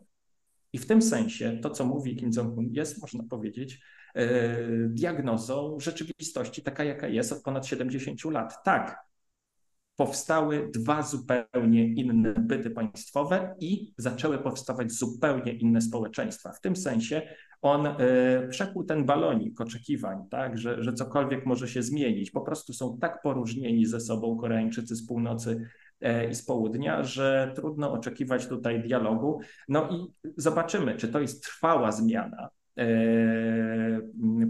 [0.72, 3.80] I w tym sensie to, co mówi Kim Jong-un, jest, można powiedzieć,
[4.16, 8.64] y, diagnozą rzeczywistości taka, jaka jest od ponad 70 lat.
[8.64, 9.04] Tak,
[9.96, 16.52] powstały dwa zupełnie inne byty państwowe i zaczęły powstawać zupełnie inne społeczeństwa.
[16.52, 17.22] W tym sensie
[17.62, 22.30] on y, przekuł ten balonik oczekiwań, tak, że, że cokolwiek może się zmienić.
[22.30, 25.68] Po prostu są tak poróżnieni ze sobą Koreańczycy z północy
[26.00, 29.40] e, i z południa, że trudno oczekiwać tutaj dialogu.
[29.68, 32.53] No i zobaczymy, czy to jest trwała zmiana, E,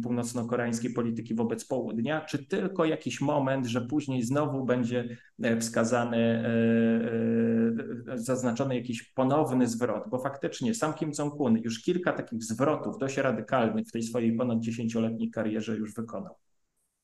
[0.02, 8.18] północno-koreańskiej polityki wobec południa, czy tylko jakiś moment, że później znowu będzie e, wskazany, e,
[8.18, 13.86] zaznaczony jakiś ponowny zwrot, bo faktycznie sam Kim Jong-un już kilka takich zwrotów dość radykalnych
[13.86, 16.34] w tej swojej ponad dziesięcioletniej karierze już wykonał.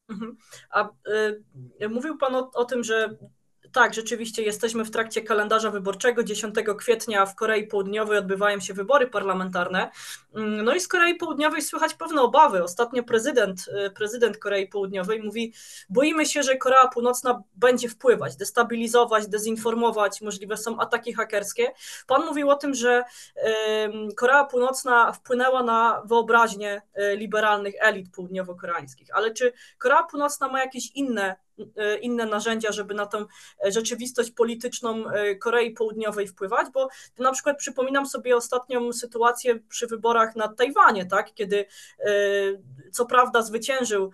[0.08, 0.36] Mhm.
[0.70, 0.88] A
[1.82, 3.16] y, mówił Pan o, o tym, że
[3.72, 6.22] tak, rzeczywiście jesteśmy w trakcie kalendarza wyborczego.
[6.22, 9.90] 10 kwietnia w Korei Południowej odbywają się wybory parlamentarne.
[10.34, 12.64] Mm, no i z Korei Południowej słychać pewne obawy.
[12.64, 15.52] Ostatnio prezydent, y, prezydent Korei Południowej mówi:
[15.90, 21.72] Boimy się, że Korea Północna będzie wpływać, destabilizować, dezinformować, możliwe są ataki hakerskie.
[22.06, 23.04] Pan mówił o tym, że
[24.16, 30.90] Korea Północna wpłynęła na wyobraźnię y, liberalnych elit południowo-koreańskich, ale czy Korea Północna ma jakieś
[30.94, 31.36] inne
[32.00, 33.18] inne narzędzia, żeby na tą
[33.64, 36.88] e, rzeczywistość polityczną e, Korei Południowej wpływać, bo
[37.18, 41.66] na przykład przypominam sobie ostatnią sytuację przy wyborach na Tajwanie, tak, kiedy
[42.92, 44.10] co prawda zwyciężył,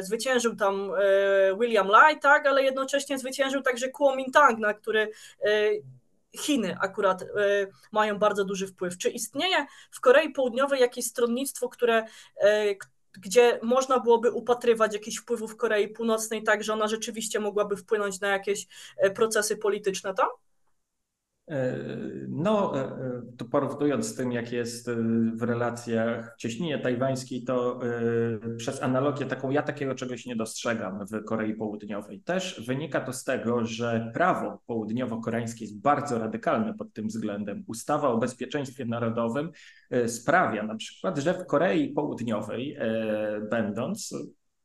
[0.00, 0.90] zwyciężył tam
[1.60, 5.10] William Lai, tak, ale jednocześnie zwyciężył także Kuomintang, na który
[6.36, 7.24] Chiny akurat
[7.92, 8.98] mają bardzo duży wpływ.
[8.98, 12.04] Czy istnieje w Korei Południowej jakieś stronnictwo, które,
[13.18, 18.28] gdzie można byłoby upatrywać jakichś wpływów Korei Północnej, tak, że ona rzeczywiście mogłaby wpłynąć na
[18.28, 20.28] jakieś e, procesy polityczne tam?
[21.48, 21.78] E,
[22.28, 24.90] no, e, to porównując z tym, jak jest
[25.36, 27.80] w relacjach w cieśninie tajwańskiej, to
[28.56, 32.20] przez analogię taką ja takiego czegoś nie dostrzegam w Korei Południowej.
[32.20, 37.64] Też wynika to z tego, że prawo południowo-koreańskie jest bardzo radykalne pod tym względem.
[37.66, 39.50] Ustawa o bezpieczeństwie narodowym
[40.06, 42.78] sprawia na przykład, że w Korei Południowej
[43.50, 44.14] będąc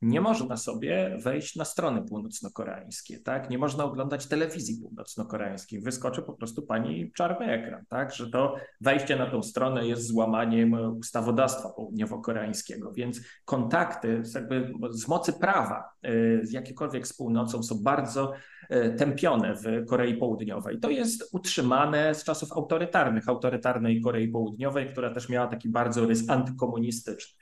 [0.02, 3.49] nie można sobie wejść na strony północno-koreańskie, tak?
[3.49, 5.82] Nie można oglądać telewizji północno-koreańskiej.
[5.82, 8.16] Wyskoczy po prostu pani czarny ekran, tak?
[8.16, 15.08] Że to wejście na tą stronę jest złamaniem ustawodawstwa południowo-koreańskiego, więc kontakty z, jakby z
[15.08, 18.32] mocy prawa y, jakiekolwiek z północą są bardzo
[18.72, 20.80] y, tępione w Korei Południowej.
[20.80, 26.30] To jest utrzymane z czasów autorytarnych, autorytarnej Korei Południowej, która też miała taki bardzo rys
[26.30, 27.38] antykomunistyczny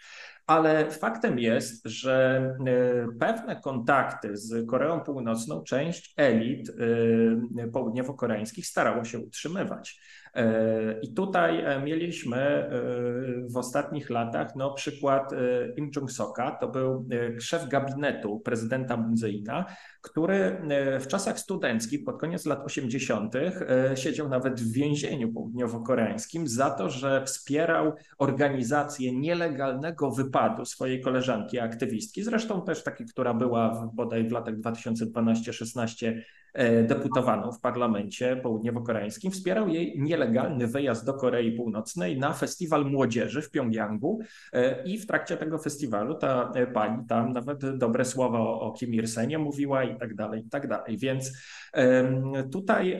[0.49, 9.03] ale faktem jest, że e, pewne kontakty z Koreą Północną część elit e, południowo-koreańskich starało
[9.03, 10.01] się utrzymywać.
[10.35, 12.69] E, I tutaj mieliśmy
[13.53, 15.31] w ostatnich latach no, przykład
[15.75, 17.09] Im Jong-soka, to był
[17.39, 19.15] szef gabinetu prezydenta Moon
[20.01, 20.61] który
[20.99, 23.33] w czasach studenckich, pod koniec lat 80.,
[23.95, 32.23] siedział nawet w więzieniu południowo-koreańskim za to, że wspierał organizację nielegalnego wypadu swojej koleżanki aktywistki,
[32.23, 36.13] zresztą też takiej, która była bodaj w latach 2012-16
[36.48, 36.48] E,
[36.83, 43.51] deputowaną w parlamencie południowo-koreańskim, wspierał jej nielegalny wyjazd do Korei Północnej na festiwal młodzieży w
[43.51, 44.19] Pjongjangu
[44.53, 48.93] e, i w trakcie tego festiwalu ta e, pani tam nawet dobre słowa o, Kim
[48.93, 50.97] Il-senie mówiła i tak dalej, i tak dalej.
[50.97, 51.31] Więc
[52.51, 52.99] tutaj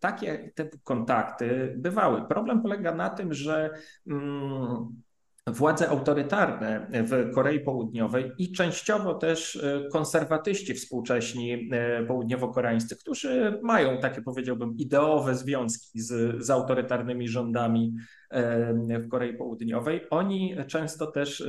[0.00, 2.28] takie typy kontakty bywały.
[2.28, 3.70] Problem polega na tym, że
[4.06, 5.02] mm,
[5.46, 14.00] władze autorytarne w Korei Południowej i częściowo też e, konserwatyści współcześni e, południowo-koreańscy, którzy mają
[14.00, 17.94] takie, powiedziałbym, ideowe związki z, z autorytarnymi rządami
[18.30, 20.00] w Korei Południowej.
[20.10, 21.48] Oni często też,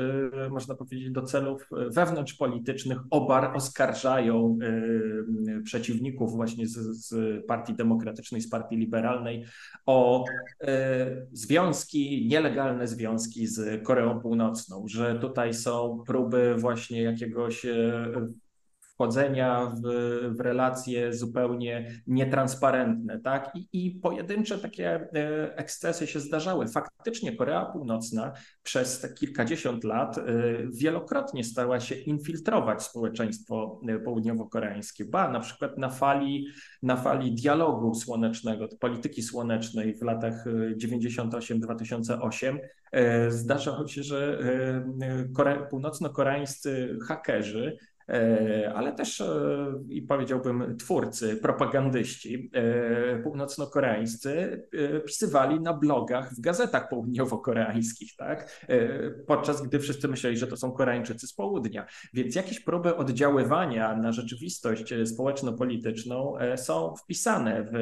[0.50, 4.58] można powiedzieć, do celów wewnątrzpolitycznych obar oskarżają
[5.64, 9.46] przeciwników właśnie z, z Partii Demokratycznej, z Partii Liberalnej
[9.86, 10.26] o
[11.32, 17.66] związki, nielegalne związki z Koreą Północną, że tutaj są próby właśnie jakiegoś
[18.98, 19.88] wchodzenia w,
[20.38, 23.52] w relacje zupełnie nietransparentne, tak?
[23.56, 26.68] I, I pojedyncze takie e, ekscesy się zdarzały.
[26.68, 28.34] Faktycznie Korea Północna
[28.64, 30.24] przez kilkadziesiąt lat e,
[30.74, 35.06] wielokrotnie stała się infiltrować społeczeństwo e, południowo-koreańskie.
[35.06, 36.48] Ba, na przykład na fali,
[36.84, 40.46] na fali dialogu słonecznego, polityki słonecznej w latach
[40.84, 42.58] 98-2008
[43.30, 44.40] zdarzało się, że
[45.70, 47.78] północno-koreańscy hakerzy
[48.76, 54.64] ale też e, i powiedziałbym twórcy, propagandyści e, północno-koreańscy
[55.06, 58.68] pisywali na blogach w gazetach południowo-koreańskich, tak?
[59.28, 61.86] podczas gdy wszyscy myśleli, że to są Koreańczycy z południa.
[62.14, 67.74] Więc jakieś próby oddziaływania na rzeczywistość społeczno-polityczną są wpisane w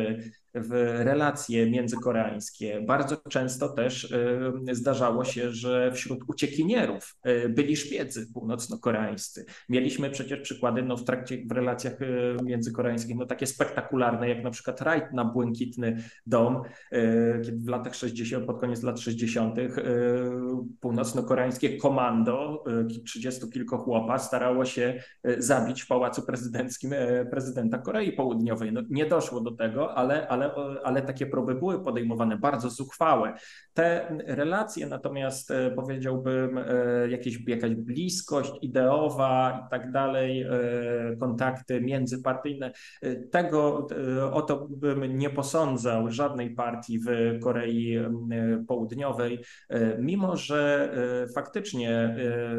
[0.56, 0.72] w
[1.04, 2.82] relacje międzykoreańskie.
[2.82, 9.46] Bardzo często też y, zdarzało się, że wśród uciekinierów y, byli szpiedzy północno-koreańscy.
[9.70, 14.52] Mieliśmy przecież przykłady no, w trakcie w relacjach y, międzykoreańskich, no takie spektakularne, jak na
[14.52, 16.62] przykład rajd na Błękitny Dom,
[17.46, 19.56] kiedy w latach 60., pod koniec lat 60.
[20.80, 22.64] północno-koreańskie komando,
[23.06, 25.04] trzydziestu kilku chłopa, starało się
[25.38, 26.92] zabić w Pałacu Prezydenckim
[27.32, 28.74] prezydenta Korei Południowej.
[28.74, 33.34] No, nie doszło do tego, ale, ale ale, ale takie próby były podejmowane, bardzo zuchwałe.
[33.74, 36.64] Te relacje natomiast e, powiedziałbym, e,
[37.10, 40.50] jakieś, jakaś bliskość ideowa i tak dalej, e,
[41.20, 42.72] kontakty międzypartyjne,
[43.32, 43.88] tego
[44.32, 48.00] o to bym nie posądzał żadnej partii w Korei
[48.68, 49.40] Południowej,
[50.00, 50.90] mimo że
[51.36, 52.16] faktycznie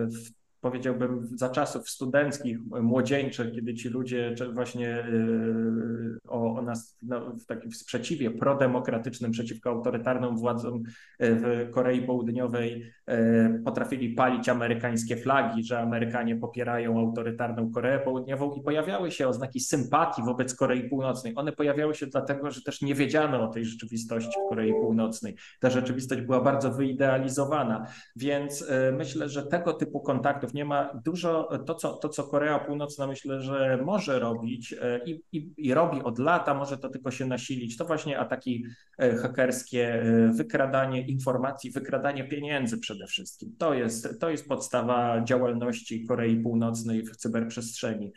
[0.07, 7.37] w powiedziałbym, za czasów studenckich, młodzieńczych, kiedy ci ludzie właśnie y, o, o nas no,
[7.37, 10.83] w takim sprzeciwie prodemokratycznym przeciwko autorytarnym władzom y,
[11.19, 18.62] w Korei Południowej y, potrafili palić amerykańskie flagi, że Amerykanie popierają autorytarną Koreę Południową i
[18.62, 21.33] pojawiały się oznaki sympatii wobec Korei Północnej.
[21.37, 25.37] One pojawiały się dlatego, że też nie wiedziano o tej rzeczywistości w Korei Północnej.
[25.61, 27.87] Ta rzeczywistość była bardzo wyidealizowana,
[28.17, 33.07] więc myślę, że tego typu kontaktów nie ma dużo, to co, to co Korea Północna
[33.07, 37.26] myślę, że może robić e, i, i, i robi od lata, może to tylko się
[37.26, 38.64] nasilić, to właśnie ataki
[38.98, 43.57] e, hakerskie, e, wykradanie informacji, wykradanie pieniędzy przede wszystkim.
[43.59, 48.12] To jest, to jest podstawa działalności Korei Północnej w cyberprzestrzeni,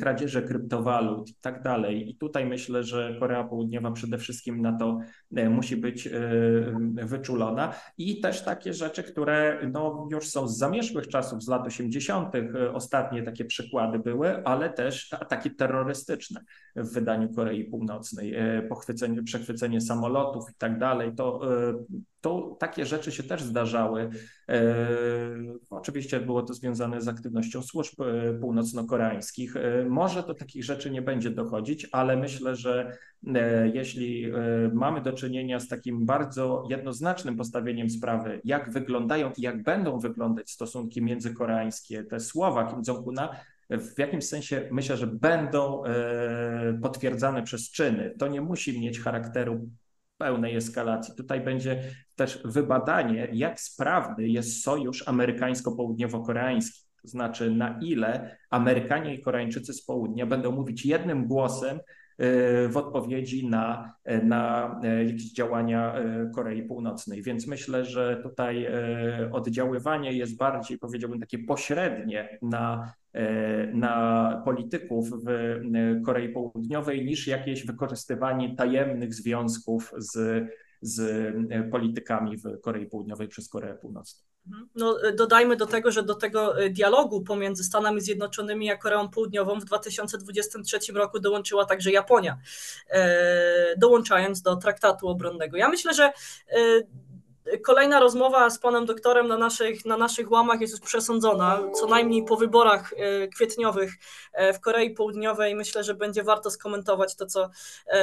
[0.00, 2.10] kradzieże kryptowalut i tak dalej.
[2.10, 4.98] I tutaj myślę, że Korea Południowa przede wszystkim na to
[5.50, 6.08] musi być
[7.04, 12.34] wyczulona i też takie rzeczy, które no, już są z zamierzchłych czasów, z lat 80.
[12.34, 16.40] E, ostatnie takie przykłady były, ale też ataki terrorystyczne
[16.76, 21.14] w wydaniu Korei Północnej, e, pochwycenie, przechwycenie samolotów i tak dalej.
[21.14, 21.74] To, e,
[22.22, 24.10] to takie rzeczy się też zdarzały.
[25.70, 27.94] Oczywiście było to związane z aktywnością służb
[28.40, 29.54] północno-koreańskich.
[29.88, 32.96] Może do takich rzeczy nie będzie dochodzić, ale myślę, że
[33.74, 34.32] jeśli
[34.72, 40.50] mamy do czynienia z takim bardzo jednoznacznym postawieniem sprawy, jak wyglądają i jak będą wyglądać
[40.50, 43.36] stosunki międzykoreańskie, te słowa Kim Jong-una
[43.70, 48.14] w jakimś sensie myślę, że będą e, potwierdzane przez czyny.
[48.18, 49.68] To nie musi mieć charakteru
[50.22, 51.14] pełnej eskalacji.
[51.16, 51.82] Tutaj będzie
[52.16, 56.82] też wybadanie, jak sprawny jest sojusz amerykańsko-południowo-koreański.
[57.02, 61.80] To znaczy, na ile Amerykanie i Koreańczycy z południa będą mówić jednym głosem
[62.18, 65.94] E, w odpowiedzi na, e, na e, jakieś działania
[66.34, 67.22] Korei Północnej.
[67.22, 68.66] Więc myślę, że tutaj
[69.32, 72.92] oddziaływanie jest bardziej, powiedziałbym, takie pośrednie na,
[73.72, 75.60] na polityków w
[76.06, 80.44] Korei Południowej niż jakieś wykorzystywanie tajemnych związków z,
[80.82, 81.34] z
[81.70, 84.32] politykami w Korei Południowej przez Koreę Północną.
[84.46, 84.68] Mhm.
[84.74, 89.60] No, dodajmy do tego, że do tego e, dialogu pomiędzy Stanami Zjednoczonymi a Koreą Południową
[89.60, 92.38] w 2023 roku dołączyła także Japonia,
[92.88, 95.56] e, dołączając do traktatu obronnego.
[95.56, 96.12] Ja myślę, że e,
[97.66, 102.24] kolejna rozmowa z panem doktorem na naszych, na naszych łamach jest już przesądzona, co najmniej
[102.24, 102.94] po wyborach
[103.34, 103.92] kwietniowych
[104.54, 105.54] w Korei Południowej.
[105.54, 107.50] Myślę, że będzie warto skomentować to, co,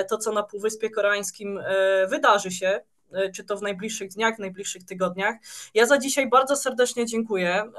[0.09, 1.59] to, co na Półwyspie Koreańskim
[2.09, 2.81] wydarzy się
[3.35, 5.35] czy to w najbliższych dniach, najbliższych tygodniach.
[5.73, 7.71] Ja za dzisiaj bardzo serdecznie dziękuję.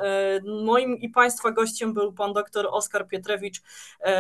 [0.65, 3.63] Moim i Państwa gościem był pan dr Oskar Pietrewicz,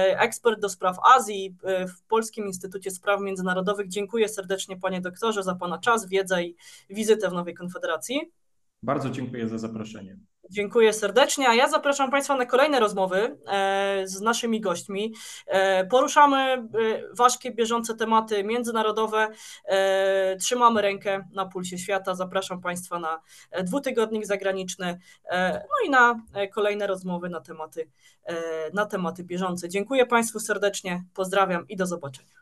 [0.06, 3.88] ekspert do spraw Azji w Polskim Instytucie Spraw Międzynarodowych.
[3.88, 6.56] Dziękuję serdecznie panie doktorze za pana czas, wiedzę i
[6.90, 8.32] wizytę w Nowej Konfederacji.
[8.82, 10.16] Bardzo dziękuję za zaproszenie.
[10.51, 15.14] Dziękuję serdecznie, a ja zapraszam Państwa na kolejne rozmowy e, z naszymi gośćmi.
[15.46, 16.64] E, poruszamy e,
[17.12, 19.28] ważkie, bieżące tematy międzynarodowe,
[20.40, 22.14] trzymamy rękę na pulsie świata.
[22.14, 23.20] Zapraszam Państwa na
[23.62, 25.01] dwutygodnik zagraniczny,
[25.42, 26.20] no i na
[26.55, 27.90] kolejne rozmowy na tematy,
[28.72, 29.68] na tematy bieżące.
[29.68, 32.40] Dziękuję Państwu serdecznie, pozdrawiam i do zobaczenia.